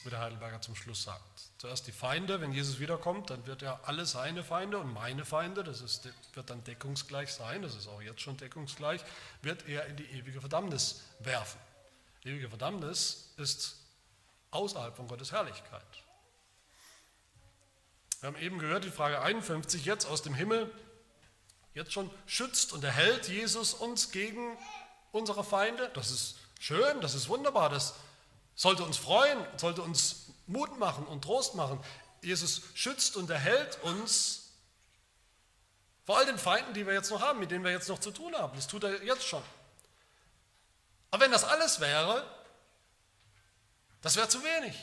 [0.03, 1.23] wie der Heidelberger zum Schluss sagt.
[1.59, 5.62] Zuerst die Feinde, wenn Jesus wiederkommt, dann wird er alle seine Feinde und meine Feinde,
[5.62, 9.05] das ist, wird dann deckungsgleich sein, das ist auch jetzt schon deckungsgleich,
[9.40, 11.61] wird er in die ewige Verdammnis werfen.
[12.25, 13.77] Ewige Verdammnis ist
[14.51, 15.87] außerhalb von Gottes Herrlichkeit.
[18.18, 20.73] Wir haben eben gehört, die Frage 51, jetzt aus dem Himmel
[21.74, 24.56] jetzt schon schützt und erhält Jesus uns gegen
[25.11, 25.90] unsere Feinde.
[25.94, 27.94] Das ist schön, das ist wunderbar, das
[28.54, 31.82] sollte uns freuen, sollte uns Mut machen und Trost machen.
[32.22, 34.50] Jesus schützt und erhält uns
[36.04, 38.11] vor all den Feinden, die wir jetzt noch haben, mit denen wir jetzt noch zu
[38.11, 38.54] tun haben.
[38.56, 39.42] Das tut er jetzt schon.
[41.11, 42.24] Aber wenn das alles wäre,
[44.00, 44.74] das wäre zu wenig.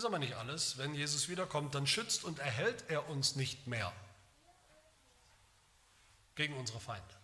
[0.00, 0.78] Ist aber nicht alles.
[0.78, 3.92] Wenn Jesus wiederkommt, dann schützt und erhält er uns nicht mehr
[6.36, 7.14] gegen unsere Feinde.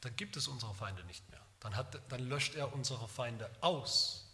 [0.00, 1.42] Dann gibt es unsere Feinde nicht mehr.
[1.60, 4.24] Dann, hat, dann löscht er unsere Feinde aus.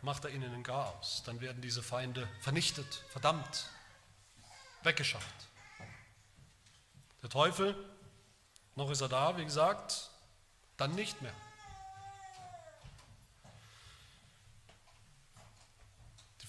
[0.00, 1.22] Macht er ihnen den Garaus.
[1.24, 3.70] Dann werden diese Feinde vernichtet, verdammt,
[4.82, 5.46] weggeschafft.
[7.22, 7.76] Der Teufel,
[8.74, 10.10] noch ist er da, wie gesagt,
[10.78, 11.34] dann nicht mehr.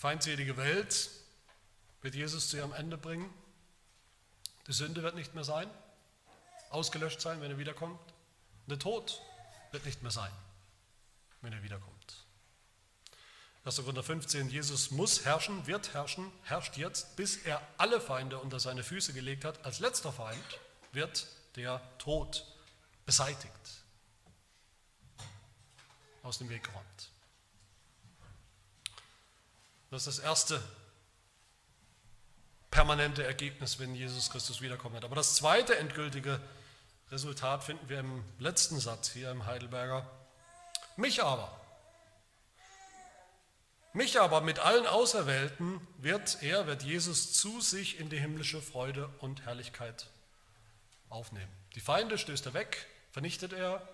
[0.03, 1.11] Feindselige Welt
[2.01, 3.33] wird Jesus zu ihrem Ende bringen.
[4.67, 5.69] Die Sünde wird nicht mehr sein,
[6.71, 8.01] ausgelöscht sein, wenn er wiederkommt.
[8.01, 9.21] Und der Tod
[9.71, 10.33] wird nicht mehr sein,
[11.39, 12.25] wenn er wiederkommt.
[13.63, 13.77] 1.
[13.77, 18.83] Korinther 15, Jesus muss herrschen, wird herrschen, herrscht jetzt, bis er alle Feinde unter seine
[18.83, 19.63] Füße gelegt hat.
[19.63, 20.59] Als letzter Feind
[20.91, 22.45] wird der Tod
[23.05, 23.85] beseitigt,
[26.23, 27.12] aus dem Weg geräumt.
[29.93, 30.59] Das ist das erste
[32.71, 35.05] permanente Ergebnis, wenn Jesus Christus wiederkommen wird.
[35.05, 36.41] Aber das zweite endgültige
[37.11, 40.09] Resultat finden wir im letzten Satz hier im Heidelberger.
[40.95, 41.55] Mich aber,
[43.93, 49.09] mich aber mit allen Auserwählten wird er, wird Jesus zu sich in die himmlische Freude
[49.19, 50.07] und Herrlichkeit
[51.09, 51.51] aufnehmen.
[51.75, 53.87] Die Feinde stößt er weg, vernichtet er,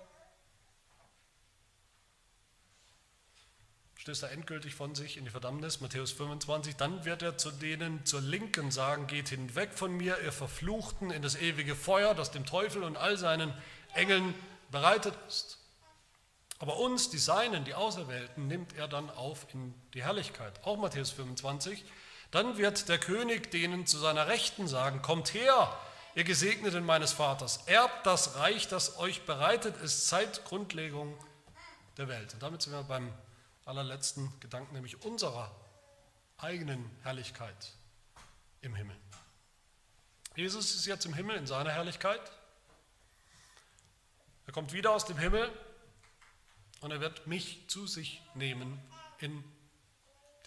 [3.99, 8.05] stößt er endgültig von sich in die Verdammnis, Matthäus 25, dann wird er zu denen
[8.05, 12.45] zur Linken sagen, geht hinweg von mir, ihr Verfluchten, in das ewige Feuer, das dem
[12.45, 13.53] Teufel und all seinen
[13.93, 14.33] Engeln
[14.71, 15.57] bereitet ist.
[16.59, 20.63] Aber uns, die Seinen, die Auserwählten, nimmt er dann auf in die Herrlichkeit.
[20.63, 21.83] Auch Matthäus 25.
[22.31, 25.77] Dann wird der König denen zu seiner Rechten sagen, kommt her,
[26.15, 31.17] ihr Gesegneten meines Vaters, erbt das Reich, das euch bereitet ist seit Grundlegung
[31.97, 32.33] der Welt.
[32.33, 33.13] Und damit sind wir beim
[33.69, 35.55] allerletzten Gedanken, nämlich unserer
[36.38, 37.73] eigenen Herrlichkeit
[38.62, 38.97] im Himmel.
[40.36, 42.19] Jesus ist jetzt im Himmel in seiner Herrlichkeit.
[44.47, 45.51] Er kommt wieder aus dem Himmel
[46.82, 48.82] und er wird mich zu sich nehmen
[49.19, 49.43] in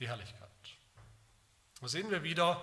[0.00, 0.50] die Herrlichkeit.
[1.80, 2.60] Da sehen wir wieder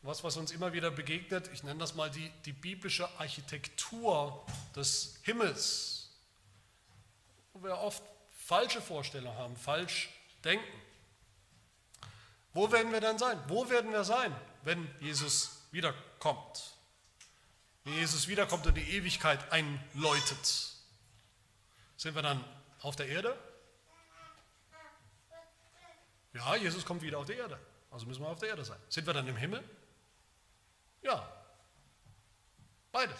[0.00, 1.50] was, was uns immer wieder begegnet.
[1.52, 6.10] Ich nenne das mal die, die biblische Architektur des Himmels,
[7.52, 8.02] wo wir oft
[8.44, 10.10] falsche Vorstellungen haben, falsch
[10.44, 10.82] denken.
[12.52, 13.38] Wo werden wir dann sein?
[13.48, 16.74] Wo werden wir sein, wenn Jesus wiederkommt?
[17.84, 20.72] Wenn Jesus wiederkommt und die Ewigkeit einläutet.
[21.96, 22.44] Sind wir dann
[22.80, 23.38] auf der Erde?
[26.34, 27.58] Ja, Jesus kommt wieder auf die Erde.
[27.90, 28.78] Also müssen wir auf der Erde sein.
[28.88, 29.62] Sind wir dann im Himmel?
[31.02, 31.30] Ja,
[32.90, 33.18] beides.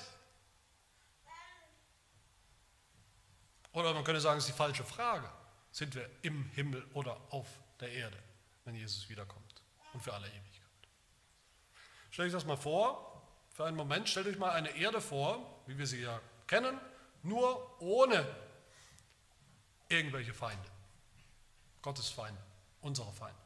[3.72, 5.28] Oder man könnte sagen, es ist die falsche Frage.
[5.70, 7.46] Sind wir im Himmel oder auf
[7.80, 8.18] der Erde,
[8.64, 9.62] wenn Jesus wiederkommt
[9.94, 10.68] und für alle Ewigkeit?
[12.10, 15.78] Stellt euch das mal vor, für einen Moment, stellt euch mal eine Erde vor, wie
[15.78, 16.78] wir sie ja kennen,
[17.22, 18.26] nur ohne
[19.88, 20.68] irgendwelche Feinde.
[21.80, 22.40] Gottes Feinde,
[22.80, 23.38] unsere Feinde.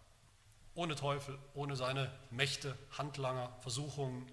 [0.75, 4.31] Ohne Teufel, ohne seine Mächte, Handlanger, Versuchungen,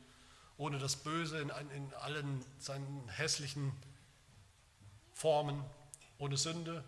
[0.57, 3.71] ohne das Böse in, in allen seinen hässlichen
[5.13, 5.63] Formen,
[6.23, 6.85] ohne Sünde,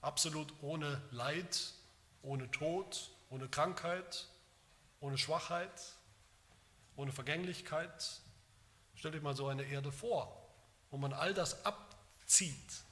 [0.00, 1.74] absolut ohne Leid,
[2.22, 4.26] ohne Tod, ohne Krankheit,
[5.00, 5.82] ohne Schwachheit,
[6.96, 8.22] ohne Vergänglichkeit.
[8.94, 10.48] Stellt euch mal so eine Erde vor,
[10.90, 12.84] wo man all das abzieht,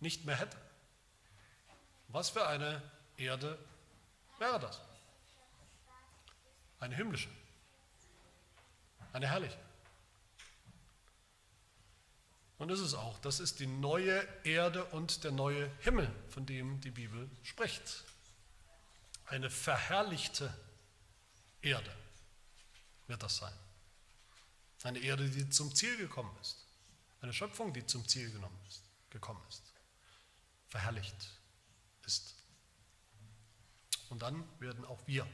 [0.00, 0.56] nicht mehr hätte.
[2.08, 2.82] Was für eine
[3.16, 3.56] Erde
[4.40, 4.80] wäre das?
[6.80, 7.30] Eine himmlische,
[9.12, 9.69] eine herrliche.
[12.60, 16.78] Und das ist auch, das ist die neue Erde und der neue Himmel, von dem
[16.82, 18.04] die Bibel spricht.
[19.24, 20.54] Eine verherrlichte
[21.62, 21.90] Erde
[23.06, 23.54] wird das sein.
[24.82, 26.66] Eine Erde, die zum Ziel gekommen ist.
[27.22, 29.62] Eine Schöpfung, die zum Ziel genommen ist, gekommen ist.
[30.68, 31.16] Verherrlicht
[32.04, 32.34] ist.
[34.10, 35.26] Und dann werden auch wir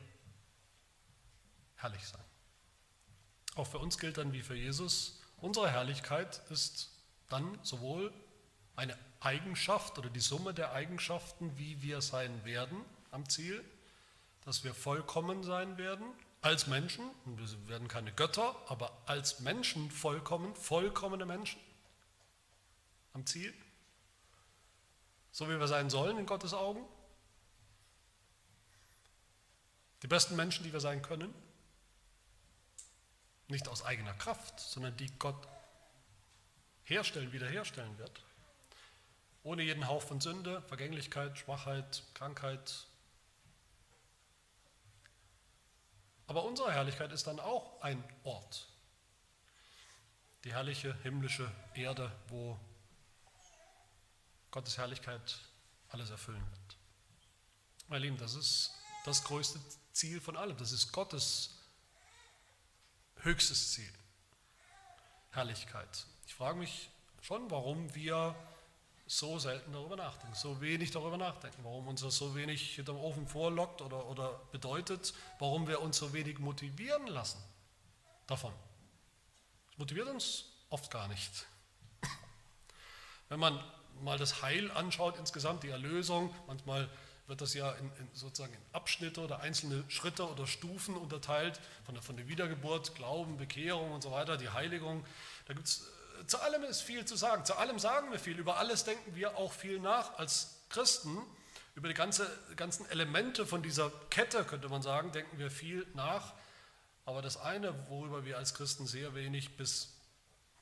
[1.74, 2.24] herrlich sein.
[3.56, 6.95] Auch für uns gilt dann wie für Jesus, unsere Herrlichkeit ist
[7.28, 8.12] dann sowohl
[8.76, 13.64] eine Eigenschaft oder die Summe der Eigenschaften, wie wir sein werden am Ziel,
[14.44, 16.06] dass wir vollkommen sein werden,
[16.42, 21.60] als Menschen, wir werden keine Götter, aber als Menschen vollkommen, vollkommene Menschen
[23.14, 23.52] am Ziel,
[25.32, 26.84] so wie wir sein sollen in Gottes Augen.
[30.02, 31.34] Die besten Menschen, die wir sein können,
[33.48, 35.48] nicht aus eigener Kraft, sondern die Gott
[36.86, 38.22] herstellen, wiederherstellen wird.
[39.42, 42.86] Ohne jeden Hauch von Sünde, Vergänglichkeit, Schwachheit, Krankheit,
[46.26, 48.66] Aber unsere Herrlichkeit ist dann auch ein Ort.
[50.44, 52.58] Die herrliche himmlische Erde, wo
[54.50, 55.38] Gottes Herrlichkeit
[55.88, 56.76] alles erfüllen wird.
[57.88, 58.72] Meine Lieben, das ist
[59.04, 59.60] das größte
[59.92, 60.56] Ziel von allem.
[60.56, 61.58] Das ist Gottes
[63.22, 63.92] höchstes Ziel.
[65.30, 66.06] Herrlichkeit.
[66.26, 66.90] Ich frage mich
[67.22, 68.34] schon, warum wir
[69.06, 73.28] so selten darüber nachdenken, so wenig darüber nachdenken, warum uns das so wenig hinterm Ofen
[73.28, 77.38] vorlockt oder, oder bedeutet, warum wir uns so wenig motivieren lassen
[78.26, 78.52] davon.
[79.68, 81.46] Das motiviert uns oft gar nicht.
[83.28, 83.62] Wenn man
[84.02, 86.88] mal das Heil anschaut insgesamt, die Erlösung, manchmal
[87.28, 91.94] wird das ja in, in sozusagen in Abschnitte oder einzelne Schritte oder Stufen unterteilt, von
[91.94, 95.04] der, von der Wiedergeburt, Glauben, Bekehrung und so weiter, die Heiligung.
[95.46, 95.86] Da gibt es
[96.26, 97.44] zu allem ist viel zu sagen.
[97.44, 98.38] Zu allem sagen wir viel.
[98.38, 101.18] Über alles denken wir auch viel nach als Christen.
[101.74, 106.34] Über die ganze, ganzen Elemente von dieser Kette, könnte man sagen, denken wir viel nach.
[107.04, 109.96] Aber das eine, worüber wir als Christen sehr wenig bis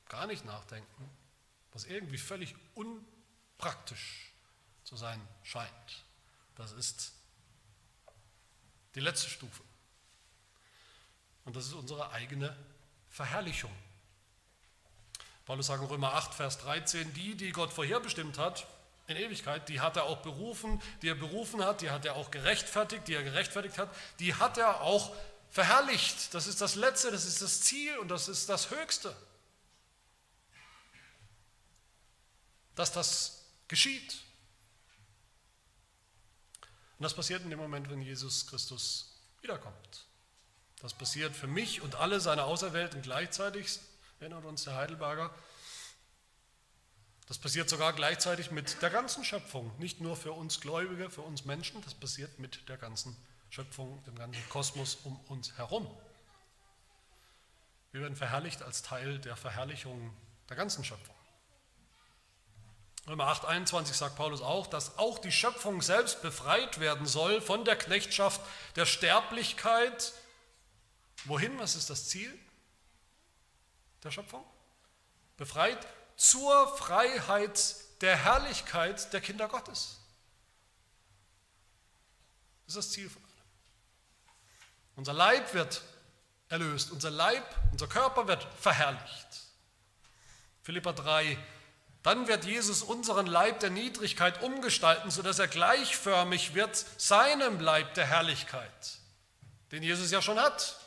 [0.08, 1.10] gar nicht nachdenken,
[1.72, 4.32] was irgendwie völlig unpraktisch
[4.84, 6.04] zu sein scheint,
[6.56, 7.12] das ist
[8.94, 9.62] die letzte Stufe.
[11.44, 12.56] Und das ist unsere eigene
[13.08, 13.74] Verherrlichung.
[15.44, 18.66] Paulus sagt in Römer 8, Vers 13, die, die Gott vorherbestimmt hat,
[19.06, 22.30] in Ewigkeit, die hat er auch berufen, die er berufen hat, die hat er auch
[22.30, 25.14] gerechtfertigt, die er gerechtfertigt hat, die hat er auch
[25.50, 26.32] verherrlicht.
[26.32, 29.14] Das ist das Letzte, das ist das Ziel und das ist das Höchste.
[32.74, 34.16] Dass das geschieht.
[36.98, 40.06] Und das passiert in dem Moment, wenn Jesus Christus wiederkommt.
[40.80, 43.78] Das passiert für mich und alle seine Auserwählten gleichzeitig
[44.20, 45.34] erinnert uns der Heidelberger.
[47.26, 51.44] Das passiert sogar gleichzeitig mit der ganzen Schöpfung, nicht nur für uns Gläubige, für uns
[51.44, 53.16] Menschen, das passiert mit der ganzen
[53.48, 55.88] Schöpfung, dem ganzen Kosmos um uns herum.
[57.92, 60.14] Wir werden verherrlicht als Teil der Verherrlichung
[60.48, 61.14] der ganzen Schöpfung.
[63.06, 67.76] Römer 8,21 sagt Paulus auch, dass auch die Schöpfung selbst befreit werden soll von der
[67.76, 68.40] Knechtschaft
[68.76, 70.12] der Sterblichkeit.
[71.26, 71.58] Wohin?
[71.58, 72.36] Was ist das Ziel?
[74.04, 74.44] Der Schöpfung,
[75.36, 75.86] befreit
[76.16, 79.98] zur Freiheit der Herrlichkeit der Kinder Gottes.
[82.66, 83.32] Das ist das Ziel von allem.
[84.96, 85.82] Unser Leib wird
[86.48, 89.26] erlöst, unser Leib, unser Körper wird verherrlicht.
[90.62, 91.36] Philippa 3,
[92.02, 98.06] dann wird Jesus unseren Leib der Niedrigkeit umgestalten, sodass er gleichförmig wird seinem Leib der
[98.06, 98.98] Herrlichkeit,
[99.72, 100.78] den Jesus ja schon hat.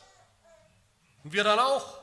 [1.24, 1.98] Und wir dann auch.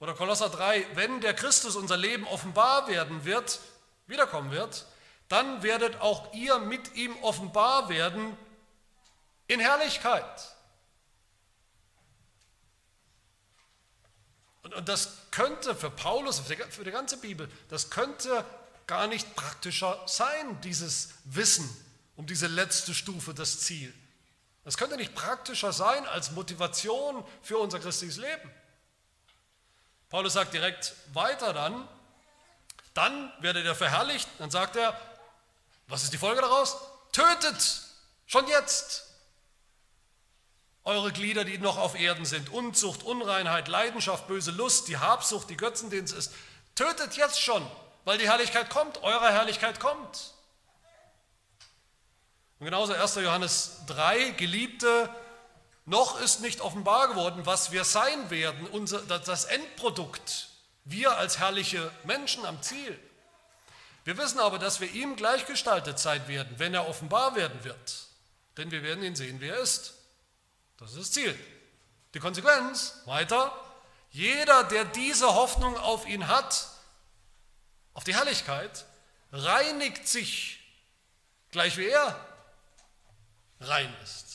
[0.00, 3.60] Oder Kolosser 3, wenn der Christus unser Leben offenbar werden wird,
[4.06, 4.86] wiederkommen wird,
[5.28, 8.36] dann werdet auch ihr mit ihm offenbar werden
[9.46, 10.56] in Herrlichkeit.
[14.62, 18.44] Und, und das könnte für Paulus, für die, für die ganze Bibel, das könnte
[18.86, 21.68] gar nicht praktischer sein, dieses Wissen
[22.16, 23.94] um diese letzte Stufe, das Ziel.
[24.64, 28.50] Das könnte nicht praktischer sein als Motivation für unser christliches Leben.
[30.10, 31.88] Paulus sagt direkt weiter dann,
[32.94, 34.28] dann werdet ihr verherrlicht.
[34.38, 35.00] Dann sagt er,
[35.86, 36.76] was ist die Folge daraus?
[37.12, 37.82] Tötet
[38.26, 39.06] schon jetzt
[40.84, 42.48] eure Glieder, die noch auf Erden sind.
[42.50, 46.32] Unzucht, Unreinheit, Leidenschaft, böse Lust, die Habsucht, die Götzendienst ist.
[46.74, 47.64] Tötet jetzt schon,
[48.04, 50.34] weil die Herrlichkeit kommt, eure Herrlichkeit kommt.
[52.58, 53.14] Und genauso 1.
[53.16, 55.08] Johannes 3, Geliebte,
[55.90, 60.48] noch ist nicht offenbar geworden, was wir sein werden, unser, das Endprodukt,
[60.84, 62.98] wir als herrliche Menschen am Ziel.
[64.04, 68.06] Wir wissen aber, dass wir ihm gleichgestaltet sein werden, wenn er offenbar werden wird.
[68.56, 69.94] Denn wir werden ihn sehen, wie er ist.
[70.78, 71.38] Das ist das Ziel.
[72.14, 73.52] Die Konsequenz, weiter,
[74.10, 76.68] jeder, der diese Hoffnung auf ihn hat,
[77.94, 78.86] auf die Herrlichkeit,
[79.32, 80.60] reinigt sich,
[81.50, 82.18] gleich wie er
[83.60, 84.29] rein ist.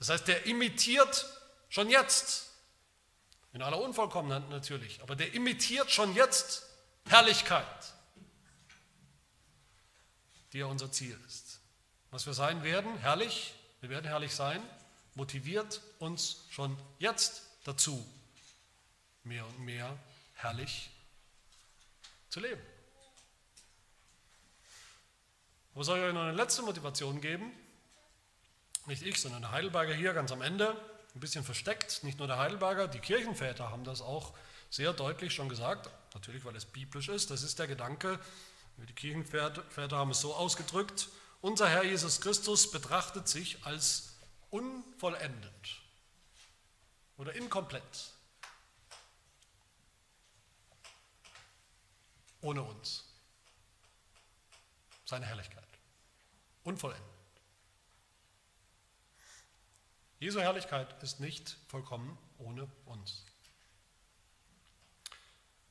[0.00, 1.26] Das heißt, der imitiert
[1.68, 2.48] schon jetzt,
[3.52, 6.66] in aller Unvollkommenheit natürlich, aber der imitiert schon jetzt
[7.06, 7.92] Herrlichkeit,
[10.52, 11.60] die ja unser Ziel ist.
[12.10, 14.62] Was wir sein werden, herrlich, wir werden herrlich sein,
[15.14, 18.04] motiviert uns schon jetzt dazu,
[19.22, 19.98] mehr und mehr
[20.34, 20.90] herrlich
[22.30, 22.62] zu leben.
[25.74, 27.52] Wo soll ich euch noch eine letzte Motivation geben?
[28.86, 30.76] Nicht ich, sondern der Heidelberger hier ganz am Ende,
[31.14, 32.02] ein bisschen versteckt.
[32.04, 34.34] Nicht nur der Heidelberger, die Kirchenväter haben das auch
[34.70, 37.30] sehr deutlich schon gesagt, natürlich weil es biblisch ist.
[37.30, 38.18] Das ist der Gedanke,
[38.76, 41.08] die Kirchenväter haben es so ausgedrückt,
[41.40, 44.14] unser Herr Jesus Christus betrachtet sich als
[44.50, 45.80] unvollendet
[47.16, 48.12] oder inkomplett
[52.42, 53.04] ohne uns.
[55.04, 55.64] Seine Herrlichkeit.
[56.62, 57.19] Unvollendet.
[60.20, 63.24] Jesu Herrlichkeit ist nicht vollkommen ohne uns.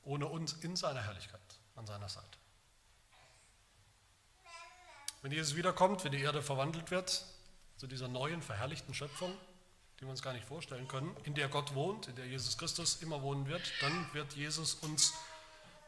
[0.02, 1.40] Ohne uns in seiner Herrlichkeit
[1.76, 2.36] an seiner Seite.
[5.22, 7.24] Wenn Jesus wiederkommt, wenn die Erde verwandelt wird
[7.76, 9.32] zu dieser neuen, verherrlichten Schöpfung,
[9.98, 13.02] die wir uns gar nicht vorstellen können, in der Gott wohnt, in der Jesus Christus
[13.02, 15.14] immer wohnen wird, dann wird Jesus uns,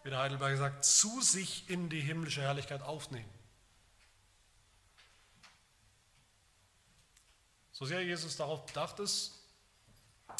[0.05, 3.29] wie der Heidelberger sagt, zu sich in die himmlische Herrlichkeit aufnehmen.
[7.83, 9.33] So sehr Jesus darauf bedacht ist,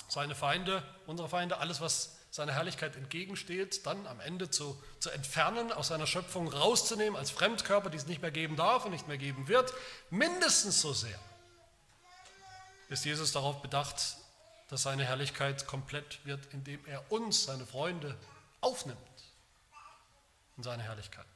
[0.07, 5.73] seine Feinde, unsere Feinde, alles, was seiner Herrlichkeit entgegensteht, dann am Ende zu, zu entfernen,
[5.73, 9.19] aus seiner Schöpfung rauszunehmen als Fremdkörper, die es nicht mehr geben darf und nicht mehr
[9.19, 9.75] geben wird,
[10.09, 11.19] mindestens so sehr
[12.91, 14.19] ist Jesus darauf bedacht,
[14.69, 18.17] dass seine Herrlichkeit komplett wird, indem er uns, seine Freunde,
[18.61, 18.99] aufnimmt
[20.59, 21.27] in seine Herrlichkeit,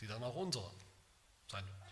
[0.00, 0.68] die dann auch unsere
[1.46, 1.85] sein wird.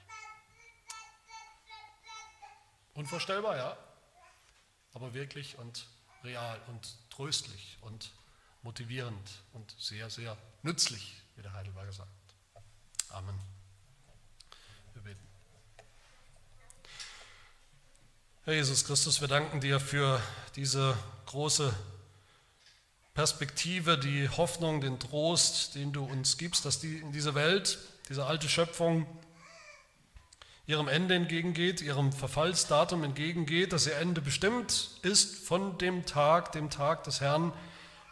[2.94, 3.76] Unvorstellbar, ja,
[4.92, 5.86] aber wirklich und
[6.22, 8.12] real und tröstlich und
[8.62, 12.10] motivierend und sehr, sehr nützlich, wie der Heidelberger sagt.
[13.10, 13.38] Amen.
[14.94, 15.20] Wir beten.
[18.44, 20.20] Herr Jesus Christus, wir danken dir für
[20.54, 21.74] diese große
[23.12, 27.78] Perspektive, die Hoffnung, den Trost, den du uns gibst, dass die in dieser Welt,
[28.08, 29.06] diese alte Schöpfung,
[30.66, 36.70] ihrem Ende entgegengeht, ihrem Verfallsdatum entgegengeht, dass ihr Ende bestimmt ist von dem Tag, dem
[36.70, 37.52] Tag des Herrn,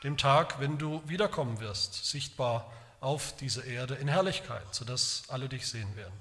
[0.03, 5.66] dem Tag, wenn du wiederkommen wirst, sichtbar auf diese Erde in Herrlichkeit, sodass alle dich
[5.66, 6.12] sehen werden.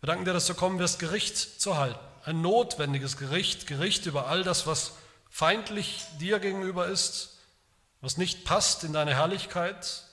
[0.00, 4.26] Wir danken dir, dass du kommen wirst, Gericht zu halten, ein notwendiges Gericht, Gericht über
[4.26, 4.92] all das, was
[5.30, 7.38] feindlich dir gegenüber ist,
[8.00, 10.04] was nicht passt in deine Herrlichkeit,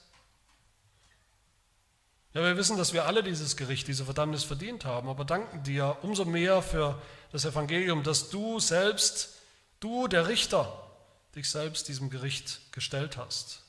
[2.36, 5.98] ja, wir wissen, dass wir alle dieses Gericht, diese Verdammnis verdient haben, aber danken dir
[6.02, 9.40] umso mehr für das Evangelium, dass du selbst,
[9.80, 10.86] du der Richter,
[11.34, 13.62] dich selbst diesem Gericht gestellt hast.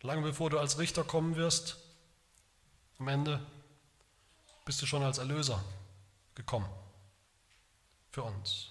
[0.00, 1.76] Lange bevor du als Richter kommen wirst,
[2.98, 3.44] am Ende
[4.64, 5.62] bist du schon als Erlöser
[6.34, 6.68] gekommen
[8.10, 8.70] für uns.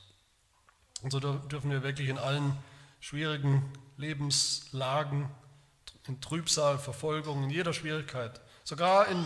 [1.04, 2.58] Und so dürfen wir wirklich in allen
[3.02, 5.30] schwierigen Lebenslagen,
[6.08, 9.26] in Trübsal, Verfolgung, in jeder Schwierigkeit sogar in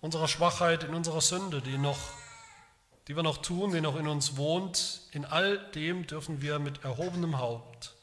[0.00, 1.98] unserer Schwachheit, in unserer Sünde, die, noch,
[3.08, 6.84] die wir noch tun, die noch in uns wohnt, in all dem dürfen wir mit
[6.84, 7.96] erhobenem Haupt,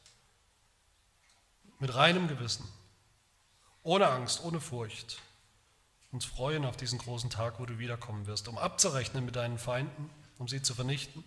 [1.80, 2.68] mit reinem Gewissen,
[3.84, 5.22] ohne Angst, ohne Furcht
[6.12, 10.10] uns freuen auf diesen großen Tag, wo du wiederkommen wirst, um abzurechnen mit deinen Feinden,
[10.38, 11.24] um sie zu vernichten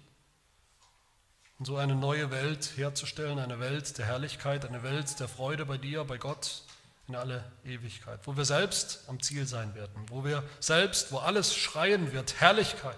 [1.58, 5.78] und so eine neue Welt herzustellen, eine Welt der Herrlichkeit, eine Welt der Freude bei
[5.78, 6.62] dir, bei Gott,
[7.08, 11.54] in alle Ewigkeit, wo wir selbst am Ziel sein werden, wo wir selbst, wo alles
[11.54, 12.96] schreien wird, Herrlichkeit.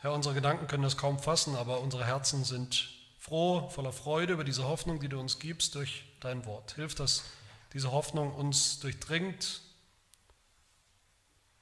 [0.00, 4.44] Herr, unsere Gedanken können das kaum fassen, aber unsere Herzen sind froh, voller Freude über
[4.44, 6.72] diese Hoffnung, die du uns gibst durch dein Wort.
[6.72, 7.24] Hilf, dass
[7.72, 9.60] diese Hoffnung uns durchdringt,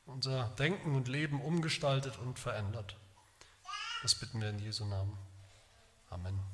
[0.06, 2.96] unser Denken und Leben umgestaltet und verändert.
[4.02, 5.16] Das bitten wir in Jesu Namen.
[6.10, 6.53] Amen.